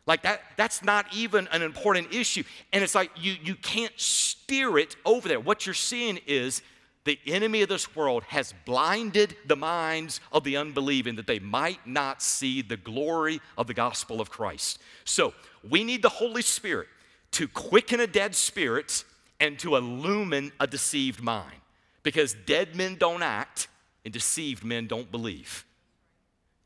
Like 0.07 0.23
that, 0.23 0.43
that's 0.57 0.83
not 0.83 1.07
even 1.15 1.49
an 1.53 1.63
important 1.63 2.13
issue. 2.13 2.43
And 2.73 2.83
it's 2.83 2.95
like 2.95 3.11
you, 3.17 3.37
you 3.43 3.55
can't 3.55 3.93
steer 3.97 4.79
it 4.79 4.97
over 5.05 5.29
there. 5.29 5.41
What 5.41 5.67
you're 5.67 5.75
seeing 5.75 6.19
is 6.27 6.63
the 7.05 7.19
enemy 7.27 7.63
of 7.63 7.69
this 7.69 7.95
world 7.97 8.25
has 8.25 8.55
blinded 8.65 9.37
the 9.47 9.57
minds 9.57 10.21
of 10.33 10.45
the 10.45 10.57
unbelieving 10.57 11.17
that 11.17 11.27
they 11.27 11.39
might 11.39 11.87
not 11.87 12.23
see 12.23 12.61
the 12.63 12.77
glory 12.77 13.41
of 13.57 13.67
the 13.67 13.75
gospel 13.75 14.21
of 14.21 14.31
Christ. 14.31 14.81
So 15.05 15.33
we 15.69 15.85
need 15.85 16.03
the 16.03 16.09
Holy 16.09 16.43
Spirit 16.43 16.89
to 17.33 17.49
quicken 17.49 18.01
a 18.01 18.07
dead 18.07 18.35
spirit 18.35 19.05
and 19.39 19.59
to 19.61 19.77
illumine 19.77 20.53
a 20.61 20.67
deceived 20.67 21.23
mind. 21.23 21.57
Because 22.03 22.35
dead 22.47 22.75
men 22.75 22.97
don't 22.97 23.23
act 23.23 23.69
and 24.05 24.13
deceived 24.13 24.65
men 24.65 24.87
don't 24.87 25.11
believe. 25.11 25.65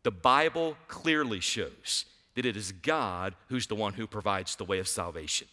The 0.04 0.10
Bible 0.10 0.76
clearly 0.86 1.40
shows 1.40 2.04
that 2.34 2.46
it 2.46 2.56
is 2.56 2.72
God 2.72 3.34
who's 3.48 3.66
the 3.66 3.74
one 3.74 3.94
who 3.94 4.06
provides 4.06 4.54
the 4.54 4.64
way 4.64 4.78
of 4.78 4.86
salvation. 4.86 5.48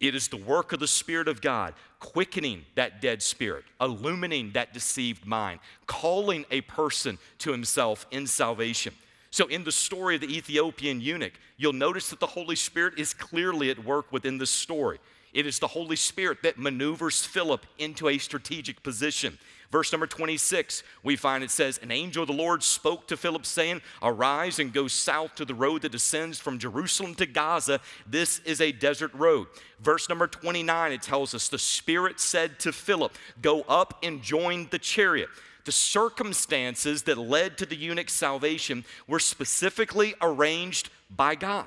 It 0.00 0.14
is 0.14 0.28
the 0.28 0.36
work 0.36 0.72
of 0.72 0.80
the 0.80 0.88
Spirit 0.88 1.28
of 1.28 1.40
God, 1.40 1.72
quickening 2.00 2.66
that 2.74 3.00
dead 3.00 3.22
spirit, 3.22 3.64
illumining 3.80 4.52
that 4.52 4.74
deceived 4.74 5.24
mind, 5.24 5.60
calling 5.86 6.44
a 6.50 6.60
person 6.62 7.16
to 7.38 7.50
himself 7.50 8.06
in 8.10 8.26
salvation. 8.26 8.92
So, 9.30 9.46
in 9.46 9.64
the 9.64 9.72
story 9.72 10.16
of 10.16 10.20
the 10.20 10.36
Ethiopian 10.36 11.00
eunuch, 11.00 11.32
you'll 11.56 11.72
notice 11.72 12.10
that 12.10 12.20
the 12.20 12.26
Holy 12.26 12.56
Spirit 12.56 12.98
is 12.98 13.14
clearly 13.14 13.70
at 13.70 13.84
work 13.84 14.12
within 14.12 14.38
the 14.38 14.46
story. 14.46 14.98
It 15.32 15.46
is 15.46 15.58
the 15.58 15.66
Holy 15.66 15.96
Spirit 15.96 16.42
that 16.42 16.58
maneuvers 16.58 17.24
Philip 17.24 17.66
into 17.78 18.08
a 18.08 18.18
strategic 18.18 18.82
position. 18.82 19.38
Verse 19.70 19.90
number 19.92 20.06
26, 20.06 20.82
we 21.02 21.16
find 21.16 21.42
it 21.42 21.50
says, 21.50 21.78
An 21.82 21.90
angel 21.90 22.22
of 22.22 22.28
the 22.28 22.34
Lord 22.34 22.62
spoke 22.62 23.08
to 23.08 23.16
Philip, 23.16 23.44
saying, 23.44 23.82
Arise 24.02 24.58
and 24.58 24.72
go 24.72 24.86
south 24.86 25.34
to 25.36 25.44
the 25.44 25.54
road 25.54 25.82
that 25.82 25.92
descends 25.92 26.38
from 26.38 26.58
Jerusalem 26.58 27.14
to 27.16 27.26
Gaza. 27.26 27.80
This 28.06 28.38
is 28.40 28.60
a 28.60 28.72
desert 28.72 29.12
road. 29.14 29.48
Verse 29.80 30.08
number 30.08 30.26
29, 30.26 30.92
it 30.92 31.02
tells 31.02 31.34
us, 31.34 31.48
The 31.48 31.58
Spirit 31.58 32.20
said 32.20 32.58
to 32.60 32.72
Philip, 32.72 33.16
Go 33.42 33.62
up 33.62 34.04
and 34.04 34.22
join 34.22 34.68
the 34.70 34.78
chariot. 34.78 35.28
The 35.64 35.72
circumstances 35.72 37.02
that 37.02 37.18
led 37.18 37.58
to 37.58 37.66
the 37.66 37.74
eunuch's 37.74 38.12
salvation 38.12 38.84
were 39.08 39.18
specifically 39.18 40.14
arranged 40.22 40.90
by 41.10 41.34
God. 41.34 41.66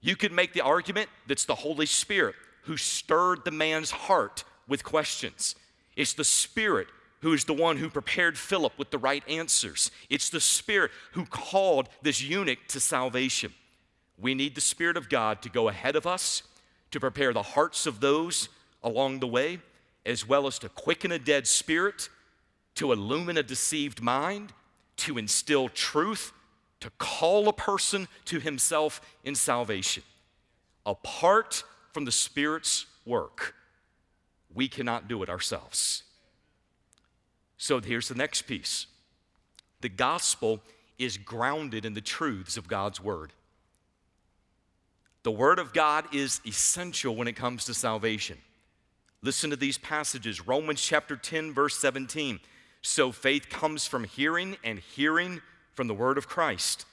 You 0.00 0.16
could 0.16 0.32
make 0.32 0.54
the 0.54 0.62
argument 0.62 1.10
that's 1.26 1.44
the 1.44 1.54
Holy 1.54 1.84
Spirit 1.84 2.34
who 2.62 2.78
stirred 2.78 3.44
the 3.44 3.50
man's 3.50 3.90
heart 3.90 4.44
with 4.66 4.84
questions. 4.84 5.54
It's 5.96 6.14
the 6.14 6.24
Spirit 6.24 6.86
who 7.20 7.32
is 7.32 7.44
the 7.44 7.54
one 7.54 7.76
who 7.76 7.90
prepared 7.90 8.38
Philip 8.38 8.78
with 8.78 8.90
the 8.90 8.98
right 8.98 9.22
answers. 9.28 9.90
It's 10.08 10.30
the 10.30 10.40
Spirit 10.40 10.90
who 11.12 11.24
called 11.26 11.88
this 12.02 12.22
eunuch 12.22 12.66
to 12.68 12.80
salvation. 12.80 13.52
We 14.18 14.34
need 14.34 14.54
the 14.54 14.60
Spirit 14.60 14.96
of 14.96 15.08
God 15.08 15.42
to 15.42 15.48
go 15.48 15.68
ahead 15.68 15.96
of 15.96 16.06
us, 16.06 16.42
to 16.90 17.00
prepare 17.00 17.32
the 17.32 17.42
hearts 17.42 17.86
of 17.86 18.00
those 18.00 18.48
along 18.82 19.20
the 19.20 19.26
way, 19.26 19.60
as 20.06 20.26
well 20.26 20.46
as 20.46 20.58
to 20.58 20.68
quicken 20.68 21.12
a 21.12 21.18
dead 21.18 21.46
spirit, 21.46 22.08
to 22.74 22.92
illumine 22.92 23.36
a 23.36 23.42
deceived 23.42 24.00
mind, 24.00 24.52
to 24.96 25.18
instill 25.18 25.68
truth, 25.68 26.32
to 26.80 26.90
call 26.98 27.48
a 27.48 27.52
person 27.52 28.08
to 28.24 28.40
himself 28.40 29.00
in 29.24 29.34
salvation. 29.34 30.02
Apart 30.86 31.62
from 31.92 32.06
the 32.06 32.12
Spirit's 32.12 32.86
work, 33.04 33.54
we 34.54 34.68
cannot 34.68 35.06
do 35.06 35.22
it 35.22 35.28
ourselves. 35.28 36.04
So 37.60 37.78
here's 37.78 38.08
the 38.08 38.14
next 38.14 38.42
piece 38.42 38.86
the 39.82 39.90
gospel 39.90 40.60
is 40.98 41.18
grounded 41.18 41.84
in 41.84 41.92
the 41.92 42.00
truths 42.00 42.56
of 42.56 42.66
God's 42.66 43.02
word. 43.02 43.34
The 45.24 45.30
word 45.30 45.58
of 45.58 45.74
God 45.74 46.06
is 46.14 46.40
essential 46.46 47.14
when 47.14 47.28
it 47.28 47.36
comes 47.36 47.66
to 47.66 47.74
salvation. 47.74 48.38
Listen 49.22 49.50
to 49.50 49.56
these 49.56 49.76
passages 49.76 50.46
Romans 50.46 50.80
chapter 50.80 51.16
10, 51.16 51.52
verse 51.52 51.76
17. 51.76 52.40
So 52.80 53.12
faith 53.12 53.50
comes 53.50 53.86
from 53.86 54.04
hearing, 54.04 54.56
and 54.64 54.78
hearing 54.78 55.42
from 55.74 55.86
the 55.86 55.94
word 55.94 56.16
of 56.16 56.26
Christ. 56.26 56.86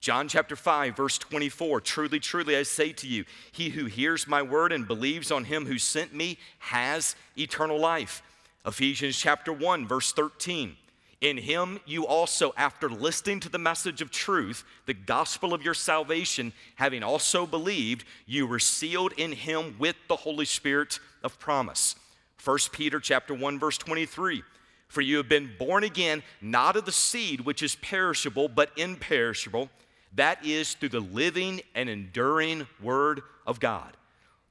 John 0.00 0.28
chapter 0.28 0.54
5, 0.54 0.98
verse 0.98 1.16
24 1.16 1.80
Truly, 1.80 2.20
truly, 2.20 2.56
I 2.58 2.64
say 2.64 2.92
to 2.92 3.06
you, 3.06 3.24
he 3.52 3.70
who 3.70 3.86
hears 3.86 4.28
my 4.28 4.42
word 4.42 4.70
and 4.70 4.86
believes 4.86 5.32
on 5.32 5.44
him 5.44 5.64
who 5.64 5.78
sent 5.78 6.14
me 6.14 6.36
has 6.58 7.16
eternal 7.38 7.80
life. 7.80 8.22
Ephesians 8.68 9.16
chapter 9.16 9.50
1, 9.50 9.88
verse 9.88 10.12
13. 10.12 10.76
In 11.22 11.38
him 11.38 11.80
you 11.86 12.06
also, 12.06 12.52
after 12.54 12.90
listening 12.90 13.40
to 13.40 13.48
the 13.48 13.58
message 13.58 14.02
of 14.02 14.10
truth, 14.10 14.62
the 14.84 14.92
gospel 14.92 15.54
of 15.54 15.62
your 15.62 15.72
salvation, 15.72 16.52
having 16.74 17.02
also 17.02 17.46
believed, 17.46 18.04
you 18.26 18.46
were 18.46 18.58
sealed 18.58 19.14
in 19.16 19.32
him 19.32 19.74
with 19.78 19.96
the 20.06 20.16
Holy 20.16 20.44
Spirit 20.44 21.00
of 21.24 21.38
promise. 21.38 21.96
1 22.44 22.58
Peter 22.70 23.00
chapter 23.00 23.32
1, 23.32 23.58
verse 23.58 23.78
23. 23.78 24.42
For 24.88 25.00
you 25.00 25.16
have 25.16 25.30
been 25.30 25.50
born 25.58 25.82
again, 25.82 26.22
not 26.42 26.76
of 26.76 26.84
the 26.84 26.92
seed 26.92 27.40
which 27.40 27.62
is 27.62 27.74
perishable, 27.76 28.48
but 28.48 28.70
imperishable 28.76 29.70
that 30.14 30.44
is 30.44 30.74
through 30.74 30.90
the 30.90 31.00
living 31.00 31.62
and 31.74 31.88
enduring 31.88 32.66
Word 32.82 33.22
of 33.46 33.60
God. 33.60 33.96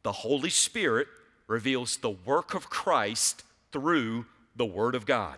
The 0.02 0.12
Holy 0.12 0.50
Spirit 0.50 1.08
reveals 1.48 1.98
the 1.98 2.10
work 2.10 2.56
of 2.56 2.70
Christ 2.70 3.44
through 3.72 4.26
the 4.56 4.66
Word 4.66 4.96
of 4.96 5.06
God. 5.06 5.38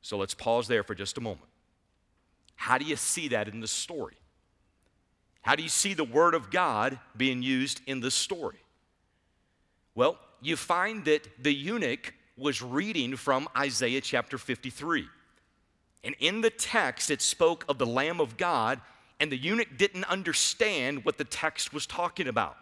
So 0.00 0.18
let's 0.18 0.34
pause 0.34 0.68
there 0.68 0.82
for 0.82 0.94
just 0.94 1.18
a 1.18 1.20
moment. 1.20 1.48
How 2.56 2.78
do 2.78 2.84
you 2.84 2.96
see 2.96 3.28
that 3.28 3.48
in 3.48 3.60
the 3.60 3.68
story? 3.68 4.16
How 5.42 5.56
do 5.56 5.62
you 5.62 5.68
see 5.68 5.94
the 5.94 6.04
Word 6.04 6.34
of 6.34 6.50
God 6.50 6.98
being 7.16 7.42
used 7.42 7.80
in 7.86 8.00
this 8.00 8.14
story? 8.14 8.58
Well, 9.94 10.18
you 10.40 10.56
find 10.56 11.04
that 11.04 11.28
the 11.42 11.52
eunuch 11.52 12.14
was 12.36 12.62
reading 12.62 13.16
from 13.16 13.48
Isaiah 13.56 14.00
chapter 14.00 14.38
53. 14.38 15.06
And 16.04 16.16
in 16.18 16.40
the 16.40 16.50
text, 16.50 17.10
it 17.10 17.22
spoke 17.22 17.64
of 17.68 17.78
the 17.78 17.86
Lamb 17.86 18.20
of 18.20 18.36
God 18.36 18.80
and 19.22 19.30
the 19.30 19.36
eunuch 19.36 19.76
didn't 19.76 20.02
understand 20.06 21.04
what 21.04 21.16
the 21.16 21.24
text 21.24 21.72
was 21.72 21.86
talking 21.86 22.26
about. 22.26 22.56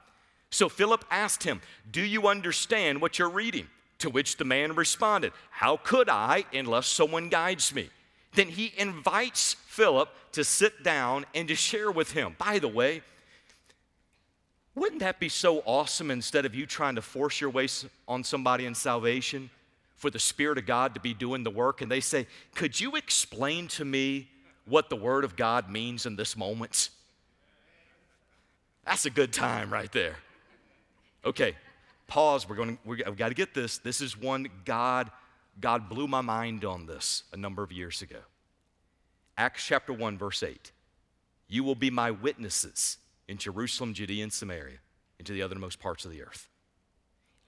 So 0.50 0.68
Philip 0.68 1.06
asked 1.10 1.42
him, 1.42 1.62
Do 1.90 2.02
you 2.02 2.28
understand 2.28 3.00
what 3.00 3.18
you're 3.18 3.30
reading? 3.30 3.66
To 4.00 4.10
which 4.10 4.36
the 4.36 4.44
man 4.44 4.74
responded, 4.74 5.32
How 5.50 5.76
could 5.76 6.08
I 6.08 6.44
unless 6.52 6.86
someone 6.86 7.28
guides 7.28 7.74
me? 7.74 7.90
Then 8.34 8.48
he 8.48 8.72
invites 8.76 9.54
Philip 9.54 10.08
to 10.32 10.44
sit 10.44 10.82
down 10.82 11.26
and 11.34 11.48
to 11.48 11.54
share 11.54 11.90
with 11.90 12.12
him. 12.12 12.36
By 12.38 12.58
the 12.58 12.68
way, 12.68 13.02
wouldn't 14.74 15.00
that 15.00 15.18
be 15.18 15.28
so 15.28 15.58
awesome 15.66 16.10
instead 16.10 16.46
of 16.46 16.54
you 16.54 16.64
trying 16.64 16.94
to 16.94 17.02
force 17.02 17.40
your 17.40 17.50
way 17.50 17.68
on 18.06 18.22
somebody 18.22 18.66
in 18.66 18.74
salvation 18.74 19.50
for 19.96 20.10
the 20.10 20.18
Spirit 20.18 20.58
of 20.58 20.64
God 20.64 20.94
to 20.94 21.00
be 21.00 21.12
doing 21.12 21.42
the 21.42 21.50
work? 21.50 21.82
And 21.82 21.90
they 21.90 22.00
say, 22.00 22.26
Could 22.54 22.80
you 22.80 22.96
explain 22.96 23.68
to 23.68 23.84
me 23.84 24.28
what 24.64 24.88
the 24.88 24.96
Word 24.96 25.24
of 25.24 25.36
God 25.36 25.68
means 25.68 26.06
in 26.06 26.16
this 26.16 26.36
moment? 26.36 26.90
That's 28.86 29.04
a 29.04 29.10
good 29.10 29.32
time 29.32 29.72
right 29.72 29.92
there. 29.92 30.16
Okay, 31.24 31.54
pause. 32.10 32.48
We're 32.48 32.56
going. 32.56 32.78
We've 32.84 33.16
got 33.16 33.28
to 33.28 33.34
get 33.34 33.54
this. 33.54 33.78
This 33.78 34.00
is 34.02 34.16
one 34.16 34.48
God. 34.64 35.10
God 35.60 35.88
blew 35.88 36.06
my 36.06 36.20
mind 36.20 36.64
on 36.64 36.86
this 36.86 37.24
a 37.32 37.36
number 37.36 37.62
of 37.62 37.72
years 37.72 38.02
ago. 38.02 38.20
Acts 39.38 39.64
chapter 39.64 39.92
one, 39.92 40.18
verse 40.18 40.42
eight. 40.42 40.72
You 41.48 41.64
will 41.64 41.74
be 41.74 41.90
my 41.90 42.10
witnesses 42.10 42.98
in 43.26 43.38
Jerusalem, 43.38 43.94
Judea, 43.94 44.22
and 44.22 44.32
Samaria, 44.32 44.78
and 45.18 45.26
to 45.26 45.32
the 45.32 45.40
othermost 45.40 45.78
parts 45.78 46.04
of 46.04 46.10
the 46.10 46.22
earth. 46.22 46.48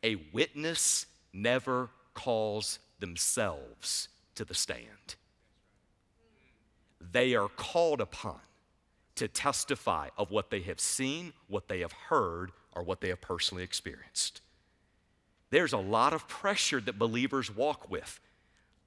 A 0.03 0.17
witness 0.33 1.07
never 1.33 1.91
calls 2.15 2.79
themselves 2.99 4.09
to 4.35 4.45
the 4.45 4.55
stand 4.55 5.17
they 7.13 7.35
are 7.35 7.49
called 7.49 8.01
upon 8.01 8.41
to 9.15 9.29
testify 9.29 10.09
of 10.17 10.31
what 10.31 10.51
they 10.51 10.61
have 10.61 10.81
seen, 10.81 11.33
what 11.49 11.69
they 11.69 11.81
have 11.81 11.93
heard, 11.93 12.53
or 12.75 12.83
what 12.83 13.01
they 13.01 13.09
have 13.09 13.21
personally 13.21 13.63
experienced. 13.63 14.41
There's 15.53 15.75
a 15.75 15.79
lot 15.79 16.15
of 16.15 16.27
pressure 16.29 16.81
that 16.81 16.99
believers 16.99 17.55
walk 17.55 17.91
with, 17.91 18.19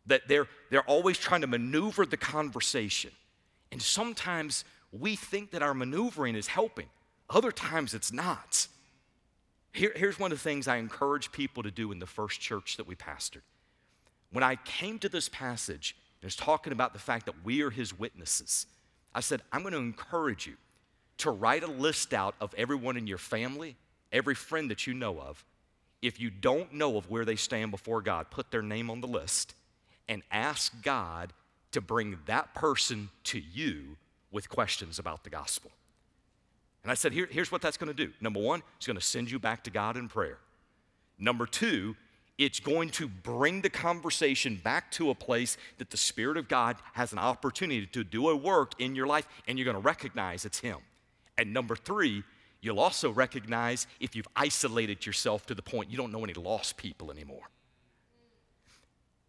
that 0.08 0.28
they're, 0.28 0.48
they're 0.72 0.82
always 0.82 1.20
trying 1.20 1.42
to 1.42 1.48
maneuver 1.48 2.08
the 2.08 2.18
conversation. 2.18 3.12
And 3.72 3.80
sometimes 3.80 4.66
we 4.92 5.16
think 5.16 5.52
that 5.52 5.62
our 5.62 5.76
maneuvering 5.76 6.36
is 6.36 6.48
helping, 6.48 6.88
other 7.30 7.52
times 7.52 7.94
it's 7.94 8.12
not. 8.12 8.68
Here, 9.74 9.94
here's 9.96 10.18
one 10.18 10.32
of 10.32 10.40
the 10.40 10.44
things 10.44 10.68
I 10.68 10.78
encourage 10.78 11.32
people 11.32 11.62
to 11.62 11.70
do 11.70 11.92
in 11.92 12.00
the 12.00 12.08
first 12.08 12.42
church 12.42 12.78
that 12.78 12.88
we 12.88 12.96
pastored. 12.96 13.44
When 14.32 14.44
I 14.44 14.56
came 14.56 14.98
to 15.00 15.10
this 15.10 15.30
passage, 15.30 15.96
it's 16.24 16.36
talking 16.36 16.74
about 16.74 16.94
the 16.94 17.00
fact 17.00 17.28
that 17.28 17.36
we 17.44 17.62
are 17.62 17.70
his 17.70 17.98
witnesses. 17.98 18.66
I 19.14 19.20
said, 19.20 19.44
I'm 19.52 19.62
going 19.62 19.74
to 19.74 19.80
encourage 19.80 20.48
you 20.48 20.56
to 21.20 21.30
write 21.30 21.62
a 21.62 21.68
list 21.68 22.12
out 22.12 22.34
of 22.42 22.56
everyone 22.58 22.98
in 22.98 23.06
your 23.06 23.20
family, 23.20 23.76
every 24.12 24.34
friend 24.34 24.72
that 24.72 24.88
you 24.88 24.96
know 24.96 25.20
of. 25.20 25.46
If 26.06 26.20
you 26.20 26.30
don't 26.30 26.72
know 26.72 26.98
of 26.98 27.10
where 27.10 27.26
they 27.26 27.36
stand 27.36 27.72
before 27.72 28.00
God, 28.00 28.30
put 28.30 28.52
their 28.52 28.62
name 28.62 28.92
on 28.92 29.02
the 29.02 29.08
list 29.08 29.56
and 30.08 30.22
ask 30.32 30.72
God 30.84 31.34
to 31.72 31.82
bring 31.82 32.20
that 32.28 32.54
person 32.54 33.10
to 33.24 33.40
you 33.40 33.98
with 34.32 34.48
questions 34.48 35.00
about 35.00 35.24
the 35.24 35.32
gospel. 35.32 35.72
And 36.84 36.92
I 36.92 36.94
said, 36.94 37.12
Here, 37.12 37.28
here's 37.30 37.52
what 37.52 37.64
that's 37.64 37.78
going 37.78 37.92
to 37.92 38.06
do. 38.06 38.14
Number 38.22 38.40
one, 38.40 38.62
it's 38.78 38.86
going 38.86 39.00
to 39.00 39.04
send 39.04 39.32
you 39.32 39.40
back 39.40 39.64
to 39.64 39.72
God 39.72 39.98
in 39.98 40.08
prayer. 40.08 40.38
Number 41.18 41.48
two, 41.48 41.96
it's 42.38 42.60
going 42.60 42.92
to 42.92 43.08
bring 43.08 43.62
the 43.62 43.70
conversation 43.72 44.62
back 44.64 44.92
to 44.92 45.10
a 45.10 45.16
place 45.16 45.58
that 45.80 45.90
the 45.90 45.98
Spirit 45.98 46.38
of 46.38 46.48
God 46.48 46.76
has 46.94 47.14
an 47.14 47.18
opportunity 47.18 47.88
to 47.88 48.04
do 48.04 48.30
a 48.30 48.36
work 48.36 48.74
in 48.80 48.94
your 48.94 49.08
life, 49.08 49.28
and 49.48 49.58
you're 49.58 49.66
going 49.66 49.74
to 49.74 49.82
recognize 49.82 50.46
it's 50.46 50.60
Him. 50.60 50.78
And 51.36 51.52
number 51.52 51.76
three, 51.76 52.24
you'll 52.66 52.80
also 52.80 53.12
recognize 53.12 53.88
if 54.00 54.16
you've 54.16 54.28
isolated 54.36 55.06
yourself 55.06 55.46
to 55.46 55.56
the 55.56 55.62
point 55.62 55.92
you 55.92 55.98
don't 55.98 56.12
know 56.12 56.24
any 56.24 56.34
lost 56.34 56.78
people 56.78 57.12
anymore. 57.12 57.50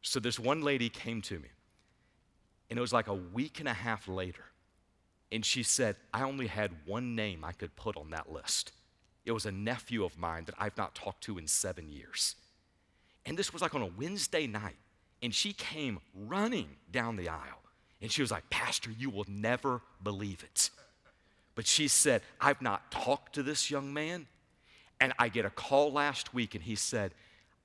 So 0.03 0.21
this 0.21 0.39
one 0.39 0.63
lady 0.63 0.89
came 0.89 1.21
to 1.23 1.39
me, 1.39 1.49
and 2.71 2.79
it 2.79 2.81
was 2.81 2.93
like 2.93 3.09
a 3.09 3.15
week 3.15 3.61
and 3.61 3.69
a 3.69 3.75
half 3.75 4.09
later, 4.09 4.45
and 5.33 5.45
she 5.45 5.63
said, 5.63 5.97
I 6.15 6.23
only 6.23 6.47
had 6.47 6.71
one 6.85 7.15
name 7.15 7.45
I 7.45 7.53
could 7.53 7.75
put 7.77 7.97
on 7.97 8.11
that 8.11 8.33
list. 8.33 8.73
It 9.25 9.33
was 9.33 9.45
a 9.45 9.53
nephew 9.53 10.05
of 10.05 10.17
mine 10.17 10.45
that 10.45 10.55
I've 10.59 10.77
not 10.77 10.95
talked 10.95 11.25
to 11.25 11.37
in 11.37 11.49
seven 11.49 11.89
years. 11.89 12.37
And 13.27 13.37
this 13.37 13.53
was 13.53 13.61
like 13.61 13.75
on 13.75 13.83
a 13.83 13.91
Wednesday 13.99 14.47
night. 14.47 14.77
And 15.23 15.35
she 15.35 15.53
came 15.53 15.99
running 16.15 16.69
down 16.93 17.17
the 17.17 17.29
aisle. 17.29 17.63
And 18.01 18.13
she 18.13 18.23
was 18.23 18.31
like, 18.31 18.49
Pastor, 18.51 18.91
you 18.97 19.11
will 19.11 19.25
never 19.27 19.81
believe 20.03 20.45
it. 20.45 20.71
But 21.57 21.67
she 21.67 21.89
said, 21.89 22.23
I've 22.41 22.63
not 22.63 22.93
talked 22.93 23.35
to 23.35 23.43
this 23.43 23.69
young 23.71 23.93
man. 23.93 24.29
And 25.01 25.13
I 25.19 25.29
get 25.29 25.45
a 25.45 25.51
call 25.51 25.93
last 25.93 26.33
week, 26.33 26.55
and 26.55 26.63
he 26.63 26.75
said, 26.75 27.13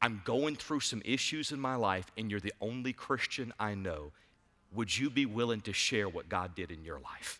I'm 0.02 0.22
going 0.26 0.56
through 0.56 0.80
some 0.80 1.02
issues 1.06 1.52
in 1.52 1.60
my 1.60 1.76
life, 1.76 2.12
and 2.18 2.32
you're 2.32 2.40
the 2.40 2.54
only 2.60 2.92
Christian 2.92 3.54
I 3.60 3.76
know. 3.76 4.12
Would 4.74 4.98
you 4.98 5.10
be 5.10 5.26
willing 5.26 5.62
to 5.62 5.74
share 5.74 6.10
what 6.10 6.28
God 6.28 6.56
did 6.56 6.72
in 6.72 6.84
your 6.84 7.00
life? 7.00 7.40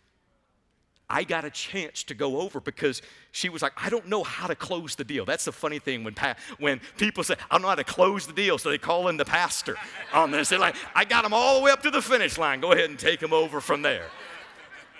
I 1.10 1.24
got 1.24 1.44
a 1.44 1.50
chance 1.50 2.04
to 2.04 2.14
go 2.14 2.40
over 2.40 2.58
because 2.58 3.02
she 3.32 3.50
was 3.50 3.60
like, 3.60 3.72
I 3.76 3.90
don't 3.90 4.08
know 4.08 4.22
how 4.22 4.46
to 4.46 4.54
close 4.54 4.94
the 4.94 5.04
deal. 5.04 5.26
That's 5.26 5.44
the 5.44 5.52
funny 5.52 5.78
thing 5.78 6.04
when, 6.04 6.14
pa- 6.14 6.36
when 6.58 6.80
people 6.96 7.22
say, 7.22 7.34
I 7.50 7.54
don't 7.54 7.62
know 7.62 7.68
how 7.68 7.74
to 7.74 7.84
close 7.84 8.26
the 8.26 8.32
deal, 8.32 8.56
so 8.56 8.70
they 8.70 8.78
call 8.78 9.08
in 9.08 9.18
the 9.18 9.24
pastor 9.24 9.76
on 10.14 10.30
this. 10.30 10.48
They're 10.48 10.58
like, 10.58 10.76
I 10.94 11.04
got 11.04 11.24
them 11.24 11.34
all 11.34 11.58
the 11.58 11.64
way 11.64 11.70
up 11.70 11.82
to 11.82 11.90
the 11.90 12.00
finish 12.00 12.38
line. 12.38 12.60
Go 12.60 12.72
ahead 12.72 12.88
and 12.88 12.98
take 12.98 13.20
them 13.20 13.34
over 13.34 13.60
from 13.60 13.82
there. 13.82 14.06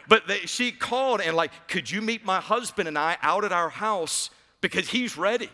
But 0.08 0.26
they, 0.26 0.40
she 0.40 0.72
called 0.72 1.20
and 1.20 1.36
like, 1.36 1.50
could 1.68 1.90
you 1.90 2.00
meet 2.02 2.24
my 2.24 2.40
husband 2.40 2.88
and 2.88 2.98
I 2.98 3.16
out 3.22 3.44
at 3.44 3.52
our 3.52 3.68
house 3.68 4.30
because 4.60 4.88
he's 4.88 5.16
ready? 5.16 5.50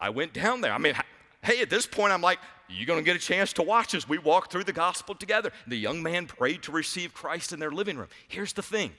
I 0.00 0.10
went 0.10 0.32
down 0.32 0.60
there. 0.60 0.72
I 0.72 0.78
mean, 0.78 0.94
hey, 1.42 1.62
at 1.62 1.70
this 1.70 1.86
point, 1.86 2.12
I'm 2.12 2.20
like, 2.20 2.38
you're 2.68 2.86
going 2.86 2.98
to 2.98 3.04
get 3.04 3.16
a 3.16 3.24
chance 3.24 3.52
to 3.54 3.62
watch 3.62 3.94
as 3.94 4.08
we 4.08 4.18
walk 4.18 4.50
through 4.50 4.64
the 4.64 4.72
gospel 4.72 5.14
together. 5.14 5.52
The 5.66 5.76
young 5.76 6.02
man 6.02 6.26
prayed 6.26 6.62
to 6.64 6.72
receive 6.72 7.14
Christ 7.14 7.52
in 7.52 7.60
their 7.60 7.70
living 7.70 7.96
room. 7.96 8.08
Here's 8.28 8.52
the 8.52 8.62
thing 8.62 8.92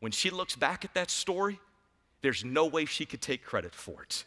when 0.00 0.12
she 0.12 0.30
looks 0.30 0.54
back 0.54 0.84
at 0.84 0.94
that 0.94 1.10
story, 1.10 1.58
there's 2.22 2.44
no 2.44 2.66
way 2.66 2.84
she 2.84 3.06
could 3.06 3.22
take 3.22 3.44
credit 3.44 3.74
for 3.74 4.02
it. 4.02 4.24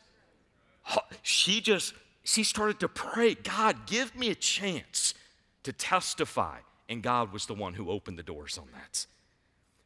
She 1.22 1.62
just, 1.62 1.94
she 2.24 2.44
started 2.44 2.80
to 2.80 2.88
pray, 2.88 3.36
God, 3.36 3.86
give 3.86 4.16
me 4.16 4.32
a 4.32 4.36
chance 4.36 5.14
to 5.64 5.72
testify. 5.72 6.58
And 6.88 7.04
God 7.04 7.32
was 7.32 7.46
the 7.46 7.54
one 7.54 7.76
who 7.76 7.92
opened 7.92 8.18
the 8.18 8.24
doors 8.24 8.58
on 8.58 8.68
that. 8.74 9.06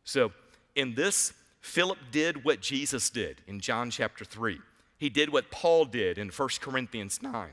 So, 0.03 0.31
in 0.75 0.95
this, 0.95 1.33
Philip 1.61 1.97
did 2.11 2.43
what 2.43 2.61
Jesus 2.61 3.09
did 3.09 3.41
in 3.47 3.59
John 3.59 3.89
chapter 3.89 4.25
3. 4.25 4.59
He 4.97 5.09
did 5.09 5.31
what 5.31 5.51
Paul 5.51 5.85
did 5.85 6.17
in 6.17 6.29
1 6.29 6.49
Corinthians 6.59 7.21
9. 7.21 7.49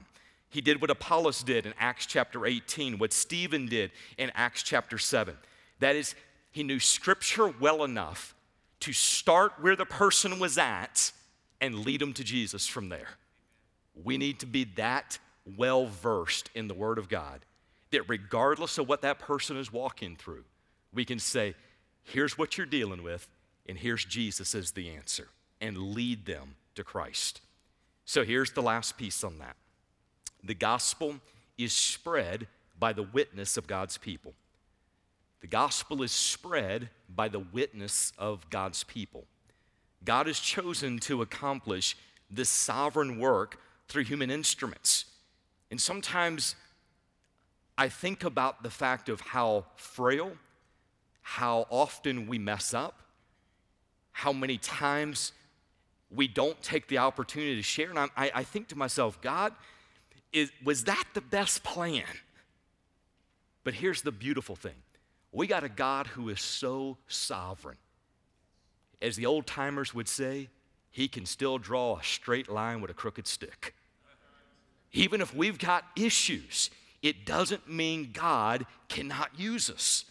He 0.48 0.60
did 0.60 0.80
what 0.80 0.90
Apollos 0.90 1.42
did 1.42 1.64
in 1.64 1.74
Acts 1.78 2.06
chapter 2.06 2.44
18, 2.44 2.98
what 2.98 3.12
Stephen 3.12 3.66
did 3.66 3.92
in 4.18 4.32
Acts 4.34 4.62
chapter 4.64 4.98
7. 4.98 5.36
That 5.78 5.94
is, 5.94 6.14
he 6.50 6.64
knew 6.64 6.80
scripture 6.80 7.48
well 7.60 7.84
enough 7.84 8.34
to 8.80 8.92
start 8.92 9.52
where 9.60 9.76
the 9.76 9.86
person 9.86 10.40
was 10.40 10.58
at 10.58 11.12
and 11.60 11.84
lead 11.84 12.00
them 12.00 12.12
to 12.14 12.24
Jesus 12.24 12.66
from 12.66 12.88
there. 12.88 13.08
We 13.94 14.18
need 14.18 14.40
to 14.40 14.46
be 14.46 14.64
that 14.76 15.18
well 15.56 15.86
versed 15.86 16.50
in 16.54 16.66
the 16.66 16.74
Word 16.74 16.98
of 16.98 17.08
God 17.08 17.44
that 17.90 18.08
regardless 18.08 18.78
of 18.78 18.88
what 18.88 19.02
that 19.02 19.18
person 19.18 19.56
is 19.56 19.72
walking 19.72 20.16
through, 20.16 20.44
we 20.92 21.04
can 21.04 21.18
say, 21.18 21.54
here's 22.04 22.36
what 22.38 22.56
you're 22.56 22.66
dealing 22.66 23.02
with, 23.02 23.28
and 23.68 23.78
here's 23.78 24.04
Jesus 24.04 24.54
as 24.54 24.72
the 24.72 24.90
answer, 24.90 25.28
and 25.60 25.76
lead 25.94 26.26
them 26.26 26.56
to 26.74 26.84
Christ. 26.84 27.40
So 28.04 28.24
here's 28.24 28.52
the 28.52 28.62
last 28.62 28.96
piece 28.96 29.22
on 29.22 29.38
that 29.38 29.56
the 30.42 30.54
gospel 30.54 31.16
is 31.58 31.72
spread 31.72 32.46
by 32.78 32.92
the 32.92 33.02
witness 33.02 33.56
of 33.56 33.66
God's 33.66 33.98
people. 33.98 34.32
The 35.40 35.46
gospel 35.46 36.02
is 36.02 36.12
spread 36.12 36.90
by 37.08 37.28
the 37.28 37.38
witness 37.38 38.12
of 38.18 38.48
God's 38.50 38.84
people. 38.84 39.24
God 40.04 40.26
has 40.26 40.38
chosen 40.38 40.98
to 41.00 41.22
accomplish 41.22 41.96
this 42.30 42.48
sovereign 42.48 43.18
work 43.18 43.58
through 43.88 44.04
human 44.04 44.30
instruments. 44.30 45.06
And 45.70 45.80
sometimes 45.80 46.56
I 47.76 47.88
think 47.88 48.24
about 48.24 48.62
the 48.62 48.70
fact 48.70 49.08
of 49.08 49.20
how 49.20 49.66
frail, 49.76 50.32
how 51.22 51.66
often 51.70 52.26
we 52.26 52.38
mess 52.38 52.74
up, 52.74 53.02
how 54.12 54.32
many 54.32 54.58
times 54.58 55.32
we 56.10 56.26
don't 56.26 56.60
take 56.62 56.88
the 56.88 56.98
opportunity 56.98 57.56
to 57.56 57.62
share. 57.62 57.90
And 57.90 57.98
I, 57.98 58.10
I 58.16 58.42
think 58.44 58.68
to 58.68 58.76
myself, 58.76 59.20
God, 59.20 59.52
is, 60.32 60.50
was 60.64 60.84
that 60.84 61.04
the 61.14 61.20
best 61.20 61.62
plan? 61.62 62.04
But 63.64 63.74
here's 63.74 64.02
the 64.02 64.12
beautiful 64.12 64.56
thing 64.56 64.74
we 65.32 65.46
got 65.46 65.62
a 65.62 65.68
God 65.68 66.08
who 66.08 66.28
is 66.28 66.40
so 66.40 66.96
sovereign. 67.06 67.76
As 69.00 69.16
the 69.16 69.26
old 69.26 69.46
timers 69.46 69.94
would 69.94 70.08
say, 70.08 70.48
he 70.90 71.08
can 71.08 71.24
still 71.24 71.56
draw 71.56 71.98
a 71.98 72.02
straight 72.02 72.48
line 72.48 72.80
with 72.80 72.90
a 72.90 72.94
crooked 72.94 73.26
stick. 73.26 73.74
Even 74.92 75.20
if 75.20 75.34
we've 75.34 75.58
got 75.58 75.84
issues, 75.96 76.68
it 77.00 77.24
doesn't 77.24 77.68
mean 77.68 78.10
God 78.12 78.66
cannot 78.88 79.38
use 79.38 79.70
us. 79.70 80.04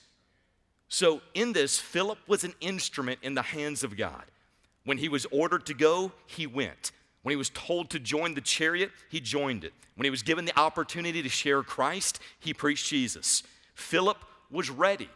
So, 0.90 1.22
in 1.36 1.54
this, 1.54 1.80
Philip 1.80 2.18
was 2.28 2.44
an 2.44 2.56
instrument 2.62 3.20
in 3.22 3.36
the 3.36 3.44
hands 3.44 3.84
of 3.84 3.96
God. 3.96 4.24
When 4.86 4.98
he 4.98 5.08
was 5.08 5.28
ordered 5.32 5.68
to 5.68 5.76
go, 5.76 6.12
he 6.26 6.48
went. 6.48 6.92
When 7.22 7.32
he 7.32 7.38
was 7.38 7.52
told 7.52 7.92
to 7.92 8.00
join 8.00 8.34
the 8.34 8.42
chariot, 8.42 8.92
he 9.10 9.20
joined 9.20 9.64
it. 9.64 9.74
When 9.96 10.06
he 10.06 10.10
was 10.10 10.24
given 10.24 10.46
the 10.46 10.58
opportunity 10.60 11.22
to 11.22 11.30
share 11.30 11.62
Christ, 11.62 12.20
he 12.40 12.54
preached 12.54 12.90
Jesus. 12.90 13.44
Philip 13.76 14.18
was 14.50 14.70
ready. 14.70 15.10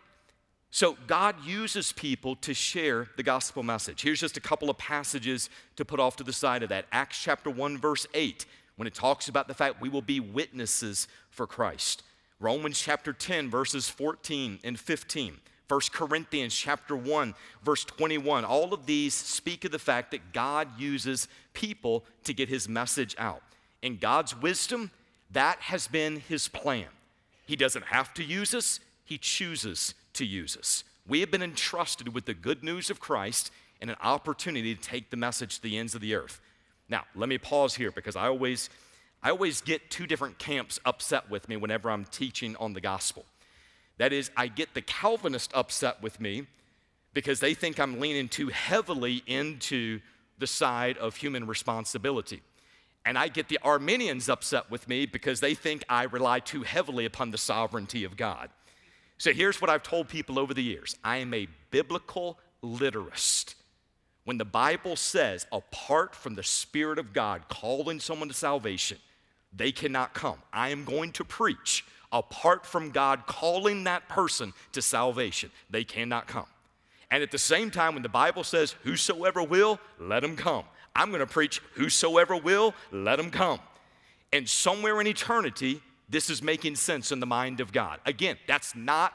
So 0.70 0.98
God 1.08 1.36
uses 1.46 1.92
people 1.92 2.36
to 2.38 2.54
share 2.54 3.08
the 3.16 3.24
gospel 3.24 3.64
message. 3.64 4.02
Here's 4.02 4.20
just 4.20 4.38
a 4.38 4.42
couple 4.42 4.70
of 4.70 4.78
passages 4.78 5.50
to 5.76 5.86
put 5.86 6.00
off 6.00 6.16
to 6.18 6.24
the 6.24 6.34
side 6.34 6.64
of 6.64 6.70
that. 6.70 6.86
Acts 6.92 7.22
chapter 7.22 7.50
1 7.50 7.78
verse 7.78 8.08
8 8.14 8.46
when 8.76 8.88
it 8.88 8.94
talks 8.96 9.28
about 9.28 9.48
the 9.48 9.54
fact 9.54 9.82
we 9.82 9.90
will 9.90 10.02
be 10.02 10.20
witnesses 10.20 11.08
for 11.30 11.46
Christ. 11.46 12.04
Romans 12.40 12.80
chapter 12.80 13.14
10 13.14 13.50
verses 13.50 13.88
14 13.88 14.60
and 14.64 14.80
15. 14.80 15.38
1 15.74 15.82
Corinthians 15.92 16.54
chapter 16.54 16.96
1 16.96 17.34
verse 17.64 17.84
21. 17.84 18.46
All 18.46 18.76
of 18.76 18.86
these 18.86 19.16
speak 19.16 19.66
of 19.66 19.72
the 19.72 19.80
fact 19.80 20.12
that 20.12 20.32
God 20.32 20.68
uses 20.78 21.28
people 21.54 22.06
to 22.26 22.34
get 22.34 22.48
his 22.48 22.70
message 22.70 23.16
out. 23.18 23.42
In 23.82 23.98
God's 23.98 24.40
wisdom, 24.40 24.92
that 25.32 25.60
has 25.62 25.88
been 25.88 26.20
his 26.20 26.48
plan. 26.48 26.86
He 27.48 27.56
doesn't 27.56 27.86
have 27.86 28.14
to 28.14 28.24
use 28.24 28.54
us, 28.54 28.82
he 29.04 29.18
chooses 29.18 29.96
to 30.14 30.24
use 30.24 30.56
us. 30.56 30.84
We 31.08 31.22
have 31.22 31.32
been 31.32 31.42
entrusted 31.42 32.14
with 32.14 32.26
the 32.26 32.36
good 32.36 32.64
news 32.64 32.92
of 32.92 33.00
Christ 33.00 33.50
and 33.82 33.90
an 33.90 33.98
opportunity 34.00 34.76
to 34.76 34.82
take 34.82 35.10
the 35.10 35.18
message 35.18 35.56
to 35.56 35.64
the 35.64 35.80
ends 35.80 35.96
of 35.96 36.02
the 36.02 36.14
earth. 36.14 36.40
Now, 36.88 37.06
let 37.16 37.30
me 37.30 37.40
pause 37.40 37.74
here 37.74 37.90
because 37.90 38.16
I 38.16 38.28
always 38.28 38.70
I 39.24 39.32
always 39.32 39.62
get 39.62 39.90
two 39.90 40.06
different 40.06 40.38
camps 40.38 40.80
upset 40.86 41.32
with 41.32 41.50
me 41.50 41.58
whenever 41.58 41.90
I'm 41.90 42.06
teaching 42.06 42.56
on 42.58 42.74
the 42.74 42.82
gospel. 42.82 43.26
That 43.98 44.14
is, 44.14 44.32
I 44.36 44.48
get 44.48 44.74
the 44.74 44.82
Calvinist 44.82 45.52
upset 45.54 46.02
with 46.02 46.20
me 46.20 46.48
because 47.14 47.40
they 47.40 47.54
think 47.54 47.80
I'm 47.80 48.00
leaning 48.00 48.28
too 48.28 48.48
heavily 48.48 49.24
into 49.28 50.02
the 50.40 50.48
side 50.48 50.98
of 50.98 51.16
human 51.16 51.46
responsibility. 51.46 52.42
And 53.06 53.18
I 53.18 53.28
get 53.28 53.50
the 53.50 53.60
Arminians 53.62 54.30
upset 54.30 54.72
with 54.72 54.88
me 54.88 55.06
because 55.06 55.40
they 55.40 55.54
think 55.54 55.84
I 55.90 56.04
rely 56.04 56.40
too 56.40 56.64
heavily 56.64 57.06
upon 57.06 57.32
the 57.32 57.38
sovereignty 57.38 58.04
of 58.04 58.18
God. 58.18 58.50
So 59.18 59.32
here's 59.32 59.62
what 59.62 59.70
I've 59.70 59.84
told 59.84 60.08
people 60.08 60.40
over 60.40 60.54
the 60.54 60.64
years 60.64 60.96
I 61.04 61.18
am 61.18 61.34
a 61.34 61.48
biblical 61.70 62.40
literist. 62.62 63.56
When 64.26 64.38
the 64.38 64.46
Bible 64.46 64.96
says, 64.96 65.46
apart 65.52 66.16
from 66.16 66.36
the 66.36 66.44
Spirit 66.44 66.98
of 66.98 67.14
God 67.14 67.50
calling 67.50 68.00
someone 68.00 68.30
to 68.30 68.34
salvation, 68.34 68.98
they 69.54 69.72
cannot 69.72 70.14
come. 70.14 70.38
I 70.52 70.70
am 70.70 70.86
going 70.86 71.12
to 71.14 71.26
preach 71.26 71.86
apart 72.14 72.66
from 72.66 72.92
God 72.92 73.26
calling 73.26 73.84
that 73.84 74.08
person 74.08 74.54
to 74.72 74.82
salvation, 74.82 75.52
they 75.70 75.84
cannot 75.84 76.28
come. 76.28 76.46
And 77.12 77.22
at 77.22 77.32
the 77.32 77.38
same 77.38 77.70
time, 77.70 77.96
when 77.96 78.04
the 78.04 78.10
Bible 78.10 78.44
says, 78.44 78.76
Whosoever 78.84 79.44
will, 79.44 79.80
let 80.00 80.24
him 80.24 80.36
come, 80.36 80.64
I'm 80.96 81.10
going 81.10 81.20
to 81.20 81.28
preach, 81.28 81.62
Whosoever 81.74 82.38
will, 82.38 82.74
let 82.92 83.20
him 83.20 83.30
come. 83.30 83.60
And 84.32 84.48
somewhere 84.48 85.02
in 85.02 85.08
eternity, 85.08 85.82
this 86.10 86.30
is 86.30 86.42
making 86.42 86.76
sense 86.76 87.12
in 87.12 87.20
the 87.20 87.26
mind 87.26 87.60
of 87.60 87.72
God. 87.72 88.00
Again, 88.06 88.38
that's 88.48 88.76
not 88.76 89.14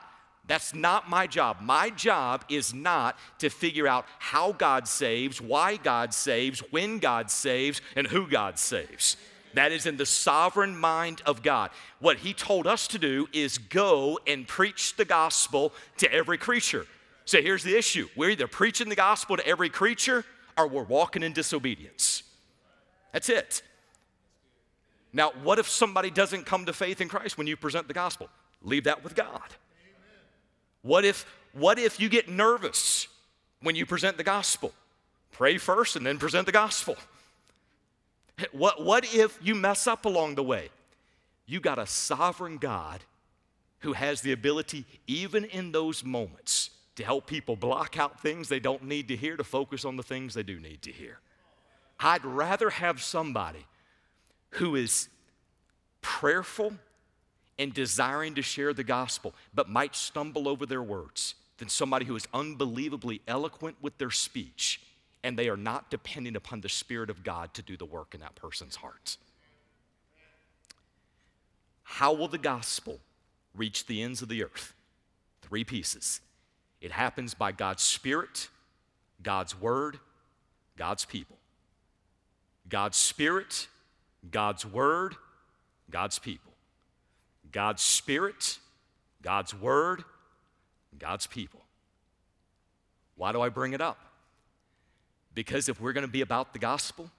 that's 0.49 0.75
not 0.75 1.11
my 1.11 1.27
job. 1.27 1.59
My 1.61 1.91
job 1.91 2.43
is 2.49 2.73
not 2.73 3.19
to 3.39 3.51
figure 3.51 3.87
out 3.87 4.07
how 4.19 4.53
God 4.53 4.89
saves, 4.89 5.43
why 5.43 5.77
God 5.77 6.15
saves, 6.15 6.61
when 6.71 6.99
God 6.99 7.31
saves, 7.31 7.83
and 7.95 8.07
who 8.07 8.27
God 8.27 8.59
saves. 8.59 9.19
That 9.55 9.73
is 9.73 9.87
in 9.87 9.97
the 9.97 10.07
sovereign 10.07 10.77
mind 10.77 11.23
of 11.27 11.43
God. 11.43 11.71
What 12.01 12.19
He 12.19 12.35
told 12.35 12.67
us 12.67 12.87
to 12.89 12.99
do 12.99 13.29
is 13.33 13.59
go 13.59 14.19
and 14.27 14.47
preach 14.47 14.97
the 14.97 15.05
gospel 15.05 15.73
to 15.99 16.13
every 16.13 16.39
creature. 16.39 16.87
So 17.25 17.43
here's 17.43 17.63
the 17.63 17.77
issue 17.77 18.09
we're 18.17 18.31
either 18.31 18.49
preaching 18.49 18.89
the 18.89 18.97
gospel 18.97 19.37
to 19.37 19.47
every 19.47 19.69
creature 19.69 20.25
or 20.57 20.67
we're 20.67 20.83
walking 20.83 21.23
in 21.23 21.33
disobedience. 21.33 22.23
That's 23.13 23.29
it. 23.29 23.63
Now, 25.13 25.33
what 25.43 25.59
if 25.59 25.69
somebody 25.69 26.11
doesn't 26.11 26.45
come 26.47 26.67
to 26.67 26.73
faith 26.73 27.01
in 27.01 27.09
Christ 27.09 27.39
when 27.39 27.47
you 27.47 27.57
present 27.57 27.89
the 27.89 27.95
gospel? 27.95 28.29
Leave 28.63 28.85
that 28.85 29.03
with 29.03 29.15
God. 29.15 29.55
What 30.83 31.05
if, 31.05 31.27
what 31.53 31.79
if 31.79 32.01
you 32.01 32.09
get 32.09 32.29
nervous 32.29 33.09
when 33.63 33.75
you 33.75 33.87
present 33.87 34.17
the 34.17 34.25
gospel? 34.25 34.73
Pray 35.33 35.59
first 35.59 35.97
and 35.97 36.05
then 36.05 36.19
present 36.19 36.47
the 36.47 36.53
gospel. 36.53 36.97
What, 38.53 38.85
what 38.85 39.05
if 39.15 39.39
you 39.43 39.55
mess 39.55 39.87
up 39.87 40.05
along 40.05 40.37
the 40.37 40.43
way? 40.43 40.71
You 41.47 41.61
got 41.61 41.79
a 41.79 41.87
sovereign 41.87 42.59
God 42.59 43.03
who 43.81 43.93
has 43.93 44.21
the 44.21 44.33
ability, 44.33 44.85
even 45.07 45.45
in 45.45 45.73
those 45.73 46.05
moments, 46.05 46.71
to 46.97 47.05
help 47.05 47.27
people 47.27 47.57
block 47.57 47.99
out 47.99 48.21
things 48.21 48.49
they 48.49 48.61
don't 48.61 48.85
need 48.85 49.09
to 49.09 49.17
hear 49.17 49.37
to 49.37 49.45
focus 49.45 49.85
on 49.85 49.97
the 49.97 50.03
things 50.03 50.35
they 50.35 50.43
do 50.43 50.59
need 50.59 50.83
to 50.83 50.93
hear. 50.93 51.19
I'd 52.01 52.25
rather 52.25 52.71
have 52.71 53.03
somebody 53.03 53.67
who 54.51 54.77
is 54.77 55.09
prayerful 56.01 56.75
and 57.59 57.73
desiring 57.73 58.35
to 58.35 58.43
share 58.43 58.73
the 58.73 58.85
gospel, 58.85 59.35
but 59.53 59.69
might 59.69 59.97
stumble 59.97 60.49
over 60.49 60.65
their 60.67 60.83
words 60.83 61.35
than 61.59 61.69
somebody 61.69 62.05
who 62.05 62.15
is 62.15 62.27
unbelievably 62.33 63.21
eloquent 63.27 63.77
with 63.81 63.99
their 63.99 64.11
speech 64.11 64.81
and 65.23 65.39
they 65.39 65.49
are 65.49 65.57
not 65.57 65.91
depending 65.91 66.37
upon 66.37 66.61
the 66.61 66.69
Spirit 66.69 67.11
of 67.11 67.25
God 67.25 67.55
to 67.55 67.63
do 67.63 67.77
the 67.77 67.85
work 67.85 68.15
in 68.15 68.21
that 68.21 68.35
person's 68.35 68.77
heart. 68.77 69.17
How 71.83 72.13
will 72.13 72.29
the 72.29 72.39
gospel 72.39 73.01
reach 73.55 73.87
the 73.87 74.03
ends 74.03 74.23
of 74.23 74.29
the 74.29 74.45
earth? 74.45 74.75
Three 75.43 75.65
pieces. 75.65 76.21
It 76.81 76.93
happens 76.93 77.35
by 77.35 77.53
God's 77.53 77.83
Spirit, 77.83 78.49
God's 79.23 79.59
Word, 79.59 79.99
God's 80.77 81.05
people. 81.05 81.39
God's 82.69 82.97
Spirit, 82.97 83.67
God's 84.31 84.65
Word, 84.65 85.17
God's 85.91 86.19
people. 86.19 86.53
God's 87.51 87.83
Spirit, 87.83 88.59
God's 89.23 89.55
Word, 89.55 90.05
God's 90.99 91.27
people. 91.27 91.61
Why 93.17 93.33
do 93.33 93.41
I 93.41 93.49
bring 93.49 93.73
it 93.73 93.81
up? 93.81 93.99
Because 95.39 95.69
if 95.69 95.81
we're 95.81 95.93
going 95.93 96.05
to 96.05 96.11
be 96.11 96.23
about 96.23 96.53
the 96.53 96.59
gospel, 96.59 97.13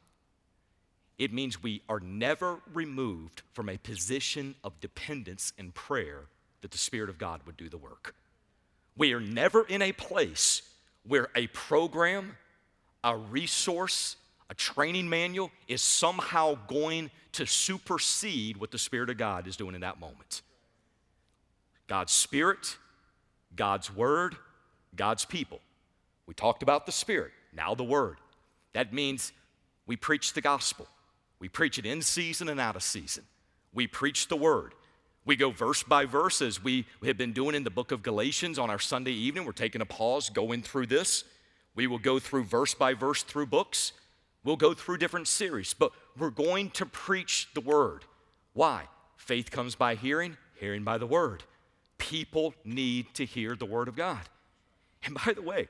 it 1.17 1.31
means 1.31 1.63
we 1.63 1.81
are 1.87 2.01
never 2.01 2.59
removed 2.73 3.43
from 3.53 3.69
a 3.69 3.77
position 3.77 4.55
of 4.61 4.77
dependence 4.81 5.53
and 5.57 5.73
prayer 5.73 6.25
that 6.59 6.71
the 6.71 6.77
Spirit 6.77 7.09
of 7.09 7.17
God 7.17 7.39
would 7.45 7.55
do 7.55 7.69
the 7.69 7.77
work. 7.77 8.13
We 8.97 9.13
are 9.13 9.21
never 9.21 9.63
in 9.63 9.81
a 9.81 9.93
place 9.93 10.63
where 11.07 11.29
a 11.33 11.47
program, 11.47 12.35
a 13.05 13.15
resource, 13.15 14.17
a 14.49 14.53
training 14.53 15.07
manual 15.07 15.49
is 15.69 15.81
somehow 15.81 16.57
going 16.67 17.11
to 17.31 17.45
supersede 17.45 18.57
what 18.57 18.71
the 18.71 18.77
Spirit 18.77 19.09
of 19.09 19.15
God 19.15 19.47
is 19.47 19.55
doing 19.55 19.75
in 19.75 19.81
that 19.81 19.97
moment. 19.97 20.41
God's 21.87 22.11
Spirit, 22.11 22.75
God's 23.55 23.95
Word, 23.95 24.35
God's 24.93 25.23
people. 25.23 25.61
We 26.27 26.33
talked 26.33 26.63
about 26.63 26.85
the 26.85 26.91
Spirit, 26.91 27.31
now 27.53 27.75
the 27.75 27.83
Word. 27.83 28.17
That 28.73 28.93
means 28.93 29.31
we 29.85 29.95
preach 29.95 30.33
the 30.33 30.41
gospel. 30.41 30.87
We 31.39 31.49
preach 31.49 31.77
it 31.79 31.85
in 31.85 32.01
season 32.01 32.49
and 32.49 32.59
out 32.59 32.75
of 32.75 32.83
season. 32.83 33.23
We 33.73 33.87
preach 33.87 34.27
the 34.27 34.35
Word. 34.35 34.73
We 35.25 35.35
go 35.35 35.51
verse 35.51 35.83
by 35.83 36.05
verse 36.05 36.41
as 36.41 36.63
we 36.63 36.85
have 37.05 37.17
been 37.17 37.33
doing 37.33 37.55
in 37.55 37.63
the 37.63 37.69
book 37.69 37.91
of 37.91 38.01
Galatians 38.01 38.57
on 38.57 38.69
our 38.69 38.79
Sunday 38.79 39.11
evening. 39.11 39.45
We're 39.45 39.51
taking 39.51 39.81
a 39.81 39.85
pause, 39.85 40.29
going 40.29 40.63
through 40.63 40.87
this. 40.87 41.23
We 41.75 41.87
will 41.87 41.99
go 41.99 42.19
through 42.19 42.45
verse 42.45 42.73
by 42.73 42.93
verse 42.93 43.23
through 43.23 43.45
books. 43.47 43.93
We'll 44.43 44.55
go 44.55 44.73
through 44.73 44.97
different 44.97 45.27
series, 45.27 45.73
but 45.73 45.91
we're 46.17 46.29
going 46.29 46.71
to 46.71 46.85
preach 46.85 47.49
the 47.53 47.61
word. 47.61 48.05
Why? 48.53 48.83
Faith 49.17 49.51
comes 49.51 49.75
by 49.75 49.95
hearing, 49.95 50.37
hearing 50.55 50.83
by 50.83 50.97
the 50.97 51.05
word. 51.05 51.43
People 51.97 52.53
need 52.63 53.13
to 53.15 53.25
hear 53.25 53.55
the 53.55 53.65
word 53.65 53.87
of 53.87 53.95
God. 53.95 54.21
And 55.03 55.13
by 55.13 55.33
the 55.33 55.41
way, 55.41 55.67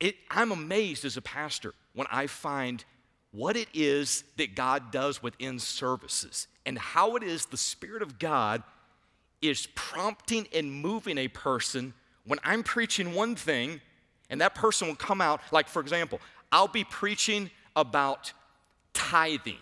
it, 0.00 0.16
I'm 0.30 0.52
amazed 0.52 1.04
as 1.04 1.16
a 1.16 1.22
pastor 1.22 1.74
when 1.94 2.06
I 2.10 2.26
find 2.26 2.84
what 3.30 3.56
it 3.56 3.68
is 3.74 4.24
that 4.36 4.54
God 4.54 4.90
does 4.90 5.22
within 5.22 5.58
services 5.58 6.48
and 6.64 6.78
how 6.78 7.16
it 7.16 7.22
is 7.22 7.46
the 7.46 7.56
Spirit 7.56 8.02
of 8.02 8.18
God 8.18 8.62
is 9.42 9.66
prompting 9.74 10.46
and 10.54 10.72
moving 10.72 11.18
a 11.18 11.28
person 11.28 11.94
when 12.26 12.38
I'm 12.42 12.62
preaching 12.62 13.14
one 13.14 13.36
thing 13.36 13.80
and 14.30 14.40
that 14.40 14.54
person 14.54 14.88
will 14.88 14.96
come 14.96 15.20
out, 15.20 15.40
like 15.52 15.68
for 15.68 15.80
example, 15.80 16.20
I'll 16.50 16.68
be 16.68 16.84
preaching 16.84 17.50
about 17.74 18.32
tithing, 18.94 19.58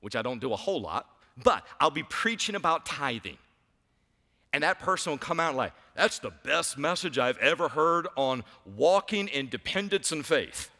which 0.00 0.14
I 0.14 0.22
don't 0.22 0.40
do 0.40 0.52
a 0.52 0.56
whole 0.56 0.80
lot, 0.80 1.08
but 1.42 1.66
I'll 1.80 1.90
be 1.90 2.02
preaching 2.04 2.54
about 2.54 2.86
tithing. 2.86 3.38
And 4.52 4.62
that 4.62 4.78
person 4.78 5.12
will 5.12 5.18
come 5.18 5.40
out 5.40 5.54
like, 5.54 5.72
that's 6.00 6.18
the 6.18 6.30
best 6.30 6.78
message 6.78 7.18
I've 7.18 7.36
ever 7.38 7.68
heard 7.68 8.08
on 8.16 8.42
walking 8.64 9.28
in 9.28 9.50
dependence 9.50 10.12
and 10.12 10.24
faith. 10.24 10.70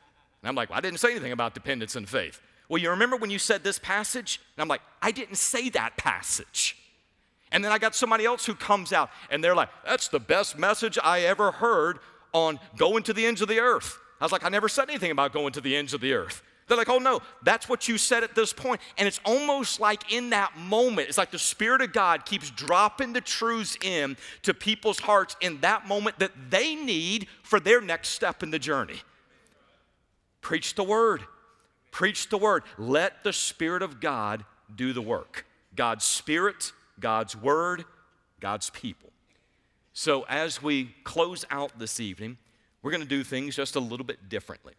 And 0.40 0.48
I'm 0.48 0.54
like, 0.54 0.70
well, 0.70 0.78
I 0.78 0.80
didn't 0.80 0.98
say 0.98 1.10
anything 1.10 1.32
about 1.32 1.52
dependence 1.52 1.94
and 1.94 2.08
faith. 2.08 2.40
Well, 2.70 2.80
you 2.80 2.88
remember 2.88 3.16
when 3.16 3.28
you 3.28 3.38
said 3.38 3.62
this 3.62 3.78
passage? 3.78 4.40
And 4.56 4.62
I'm 4.62 4.68
like, 4.68 4.80
I 5.02 5.10
didn't 5.10 5.36
say 5.36 5.68
that 5.70 5.98
passage. 5.98 6.78
And 7.52 7.62
then 7.62 7.70
I 7.70 7.76
got 7.76 7.94
somebody 7.94 8.24
else 8.24 8.46
who 8.46 8.54
comes 8.54 8.94
out 8.94 9.10
and 9.30 9.44
they're 9.44 9.54
like, 9.54 9.68
that's 9.84 10.08
the 10.08 10.20
best 10.20 10.58
message 10.58 10.98
I 11.04 11.20
ever 11.20 11.50
heard 11.50 11.98
on 12.32 12.58
going 12.78 13.02
to 13.02 13.12
the 13.12 13.26
ends 13.26 13.42
of 13.42 13.48
the 13.48 13.58
earth. 13.58 13.98
I 14.22 14.24
was 14.24 14.32
like, 14.32 14.44
I 14.44 14.48
never 14.48 14.70
said 14.70 14.88
anything 14.88 15.10
about 15.10 15.34
going 15.34 15.52
to 15.52 15.60
the 15.60 15.76
ends 15.76 15.92
of 15.92 16.00
the 16.00 16.14
earth. 16.14 16.42
They're 16.70 16.78
like, 16.78 16.88
oh 16.88 16.98
no, 16.98 17.18
that's 17.42 17.68
what 17.68 17.88
you 17.88 17.98
said 17.98 18.22
at 18.22 18.36
this 18.36 18.52
point. 18.52 18.80
And 18.96 19.08
it's 19.08 19.18
almost 19.24 19.80
like 19.80 20.12
in 20.12 20.30
that 20.30 20.56
moment, 20.56 21.08
it's 21.08 21.18
like 21.18 21.32
the 21.32 21.38
Spirit 21.38 21.82
of 21.82 21.92
God 21.92 22.24
keeps 22.24 22.48
dropping 22.48 23.12
the 23.12 23.20
truths 23.20 23.76
in 23.82 24.16
to 24.42 24.54
people's 24.54 25.00
hearts 25.00 25.34
in 25.40 25.60
that 25.62 25.88
moment 25.88 26.20
that 26.20 26.30
they 26.48 26.76
need 26.76 27.26
for 27.42 27.58
their 27.58 27.80
next 27.80 28.10
step 28.10 28.44
in 28.44 28.52
the 28.52 28.58
journey. 28.60 29.00
Preach 30.42 30.76
the 30.76 30.84
word. 30.84 31.24
Preach 31.90 32.28
the 32.28 32.38
word. 32.38 32.62
Let 32.78 33.24
the 33.24 33.32
Spirit 33.32 33.82
of 33.82 34.00
God 34.00 34.44
do 34.72 34.92
the 34.92 35.02
work. 35.02 35.46
God's 35.74 36.04
Spirit, 36.04 36.70
God's 37.00 37.34
word, 37.34 37.84
God's 38.38 38.70
people. 38.70 39.10
So 39.92 40.24
as 40.28 40.62
we 40.62 40.94
close 41.02 41.44
out 41.50 41.80
this 41.80 41.98
evening, 41.98 42.38
we're 42.80 42.92
going 42.92 43.02
to 43.02 43.08
do 43.08 43.24
things 43.24 43.56
just 43.56 43.74
a 43.74 43.80
little 43.80 44.06
bit 44.06 44.28
differently. 44.28 44.74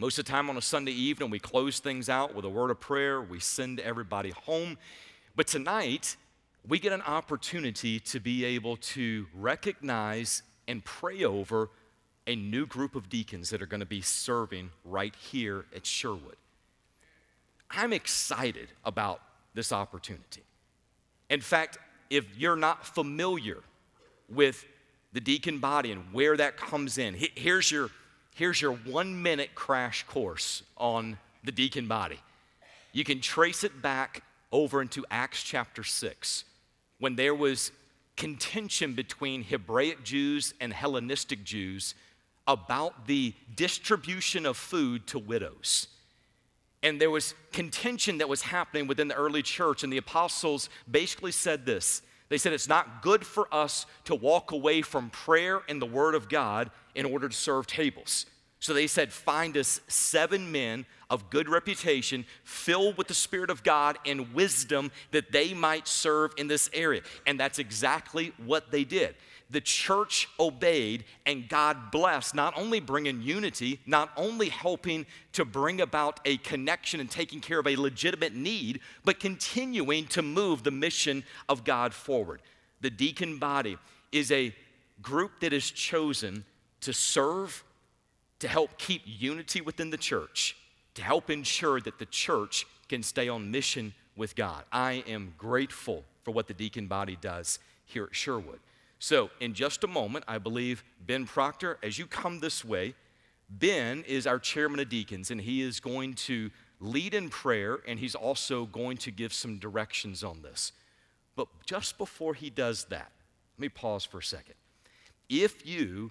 Most 0.00 0.16
of 0.16 0.26
the 0.26 0.30
time 0.30 0.48
on 0.48 0.56
a 0.56 0.62
Sunday 0.62 0.92
evening, 0.92 1.28
we 1.28 1.40
close 1.40 1.80
things 1.80 2.08
out 2.08 2.32
with 2.32 2.44
a 2.44 2.48
word 2.48 2.70
of 2.70 2.78
prayer, 2.78 3.20
we 3.20 3.40
send 3.40 3.80
everybody 3.80 4.30
home. 4.30 4.78
But 5.34 5.48
tonight, 5.48 6.16
we 6.68 6.78
get 6.78 6.92
an 6.92 7.02
opportunity 7.02 7.98
to 8.00 8.20
be 8.20 8.44
able 8.44 8.76
to 8.76 9.26
recognize 9.34 10.44
and 10.68 10.84
pray 10.84 11.24
over 11.24 11.70
a 12.28 12.36
new 12.36 12.64
group 12.64 12.94
of 12.94 13.08
deacons 13.08 13.50
that 13.50 13.60
are 13.60 13.66
going 13.66 13.80
to 13.80 13.86
be 13.86 14.00
serving 14.00 14.70
right 14.84 15.16
here 15.16 15.64
at 15.74 15.84
Sherwood. 15.84 16.36
I'm 17.68 17.92
excited 17.92 18.68
about 18.84 19.20
this 19.54 19.72
opportunity. 19.72 20.44
In 21.28 21.40
fact, 21.40 21.76
if 22.08 22.24
you're 22.38 22.54
not 22.54 22.86
familiar 22.86 23.64
with 24.28 24.64
the 25.12 25.20
deacon 25.20 25.58
body 25.58 25.90
and 25.90 26.12
where 26.12 26.36
that 26.36 26.56
comes 26.56 26.98
in, 26.98 27.16
here's 27.34 27.72
your 27.72 27.90
here's 28.38 28.62
your 28.62 28.72
one 28.72 29.20
minute 29.20 29.52
crash 29.56 30.04
course 30.04 30.62
on 30.76 31.18
the 31.42 31.50
deacon 31.50 31.88
body. 31.88 32.20
You 32.92 33.02
can 33.02 33.20
trace 33.20 33.64
it 33.64 33.82
back 33.82 34.22
over 34.52 34.80
into 34.80 35.04
Acts 35.10 35.42
chapter 35.42 35.82
6 35.82 36.44
when 37.00 37.16
there 37.16 37.34
was 37.34 37.72
contention 38.16 38.94
between 38.94 39.42
Hebraic 39.42 40.04
Jews 40.04 40.54
and 40.60 40.72
Hellenistic 40.72 41.42
Jews 41.42 41.96
about 42.46 43.08
the 43.08 43.34
distribution 43.56 44.46
of 44.46 44.56
food 44.56 45.06
to 45.08 45.18
widows. 45.18 45.88
And 46.84 47.00
there 47.00 47.10
was 47.10 47.34
contention 47.52 48.18
that 48.18 48.28
was 48.28 48.42
happening 48.42 48.86
within 48.86 49.08
the 49.08 49.16
early 49.16 49.42
church, 49.42 49.82
and 49.82 49.92
the 49.92 49.98
apostles 49.98 50.70
basically 50.88 51.32
said 51.32 51.66
this. 51.66 52.02
They 52.28 52.38
said 52.38 52.52
it's 52.52 52.68
not 52.68 53.02
good 53.02 53.24
for 53.24 53.52
us 53.52 53.86
to 54.04 54.14
walk 54.14 54.52
away 54.52 54.82
from 54.82 55.10
prayer 55.10 55.62
and 55.68 55.80
the 55.80 55.86
Word 55.86 56.14
of 56.14 56.28
God 56.28 56.70
in 56.94 57.06
order 57.06 57.28
to 57.28 57.34
serve 57.34 57.66
tables. 57.66 58.26
So 58.60 58.74
they 58.74 58.86
said, 58.86 59.12
Find 59.12 59.56
us 59.56 59.80
seven 59.88 60.50
men 60.50 60.84
of 61.10 61.30
good 61.30 61.48
reputation, 61.48 62.26
filled 62.44 62.98
with 62.98 63.08
the 63.08 63.14
Spirit 63.14 63.50
of 63.50 63.62
God 63.62 63.98
and 64.04 64.34
wisdom, 64.34 64.90
that 65.12 65.32
they 65.32 65.54
might 65.54 65.88
serve 65.88 66.32
in 66.36 66.48
this 66.48 66.68
area. 66.72 67.02
And 67.26 67.38
that's 67.38 67.58
exactly 67.58 68.32
what 68.44 68.70
they 68.70 68.84
did. 68.84 69.14
The 69.50 69.60
church 69.62 70.28
obeyed, 70.38 71.04
and 71.24 71.48
God 71.48 71.90
blessed, 71.90 72.34
not 72.34 72.56
only 72.58 72.80
bringing 72.80 73.22
unity, 73.22 73.80
not 73.86 74.10
only 74.16 74.50
helping 74.50 75.06
to 75.32 75.44
bring 75.46 75.80
about 75.80 76.20
a 76.26 76.36
connection 76.38 77.00
and 77.00 77.10
taking 77.10 77.40
care 77.40 77.58
of 77.58 77.66
a 77.66 77.76
legitimate 77.76 78.34
need, 78.34 78.80
but 79.04 79.20
continuing 79.20 80.06
to 80.08 80.20
move 80.20 80.64
the 80.64 80.70
mission 80.70 81.24
of 81.48 81.64
God 81.64 81.94
forward. 81.94 82.42
The 82.82 82.90
deacon 82.90 83.38
body 83.38 83.78
is 84.12 84.30
a 84.30 84.54
group 85.00 85.40
that 85.40 85.54
is 85.54 85.70
chosen 85.70 86.44
to 86.82 86.92
serve 86.92 87.64
to 88.40 88.48
help 88.48 88.78
keep 88.78 89.02
unity 89.04 89.60
within 89.60 89.90
the 89.90 89.96
church, 89.96 90.56
to 90.94 91.02
help 91.02 91.30
ensure 91.30 91.80
that 91.80 91.98
the 91.98 92.06
church 92.06 92.66
can 92.88 93.02
stay 93.02 93.28
on 93.28 93.50
mission 93.50 93.94
with 94.16 94.36
God. 94.36 94.64
I 94.70 95.04
am 95.06 95.34
grateful 95.38 96.04
for 96.22 96.32
what 96.32 96.48
the 96.48 96.54
deacon 96.54 96.86
body 96.86 97.16
does 97.20 97.58
here 97.86 98.04
at 98.04 98.14
Sherwood. 98.14 98.60
So, 98.98 99.30
in 99.40 99.54
just 99.54 99.84
a 99.84 99.86
moment, 99.86 100.24
I 100.26 100.38
believe 100.38 100.82
Ben 101.06 101.24
Proctor, 101.24 101.78
as 101.82 101.98
you 101.98 102.06
come 102.06 102.40
this 102.40 102.64
way, 102.64 102.94
Ben 103.48 104.04
is 104.06 104.26
our 104.26 104.38
chairman 104.38 104.80
of 104.80 104.88
deacons, 104.88 105.30
and 105.30 105.40
he 105.40 105.62
is 105.62 105.80
going 105.80 106.14
to 106.14 106.50
lead 106.80 107.14
in 107.14 107.28
prayer, 107.28 107.78
and 107.86 107.98
he's 107.98 108.14
also 108.14 108.66
going 108.66 108.96
to 108.98 109.10
give 109.10 109.32
some 109.32 109.58
directions 109.58 110.24
on 110.24 110.42
this. 110.42 110.72
But 111.36 111.48
just 111.64 111.96
before 111.96 112.34
he 112.34 112.50
does 112.50 112.84
that, 112.86 113.12
let 113.56 113.60
me 113.60 113.68
pause 113.68 114.04
for 114.04 114.18
a 114.18 114.22
second. 114.22 114.54
If 115.28 115.66
you 115.66 116.10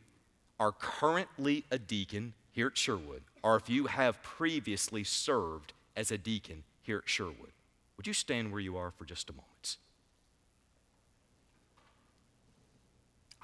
are 0.59 0.71
currently 0.71 1.65
a 1.69 1.77
deacon 1.77 2.33
here 2.51 2.67
at 2.67 2.77
Sherwood, 2.77 3.23
or 3.43 3.57
if 3.57 3.69
you 3.69 3.87
have 3.87 4.23
previously 4.23 5.03
served 5.03 5.73
as 5.95 6.11
a 6.11 6.17
deacon 6.17 6.63
here 6.81 6.97
at 6.99 7.09
Sherwood, 7.09 7.51
would 7.97 8.07
you 8.07 8.13
stand 8.13 8.51
where 8.51 8.61
you 8.61 8.77
are 8.77 8.91
for 8.91 9.05
just 9.05 9.29
a 9.29 9.33
moment? 9.33 9.77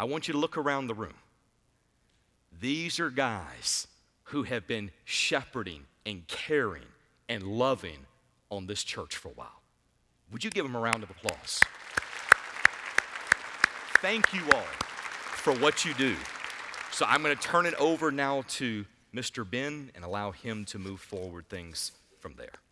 I 0.04 0.06
want 0.06 0.28
you 0.28 0.34
to 0.34 0.38
look 0.38 0.58
around 0.58 0.88
the 0.88 0.94
room. 0.94 1.14
These 2.60 3.00
are 3.00 3.10
guys 3.10 3.88
who 4.24 4.44
have 4.44 4.68
been 4.68 4.92
shepherding 5.06 5.86
and 6.06 6.28
caring 6.28 6.84
and 7.30 7.44
loving 7.44 8.00
on 8.50 8.68
this 8.68 8.84
church 8.84 9.16
for 9.16 9.30
a 9.30 9.32
while. 9.32 9.62
Would 10.30 10.44
you 10.44 10.50
give 10.50 10.66
them 10.66 10.76
a 10.76 10.80
round 10.82 11.04
of 11.04 11.10
applause? 11.10 11.62
Thank 14.02 14.34
you 14.34 14.42
all 14.54 14.68
for 15.24 15.54
what 15.54 15.86
you 15.86 15.94
do. 15.94 16.18
So 16.92 17.06
I'm 17.08 17.24
going 17.24 17.34
to 17.34 17.42
turn 17.42 17.66
it 17.66 17.76
over 17.76 18.12
now 18.12 18.44
to 18.50 18.84
Mr. 19.16 19.50
Ben 19.50 19.90
and 19.96 20.04
allow 20.04 20.32
him 20.32 20.66
to 20.66 20.78
move 20.78 21.00
forward 21.00 21.48
things 21.48 21.94
from 22.20 22.34
there. 22.36 22.63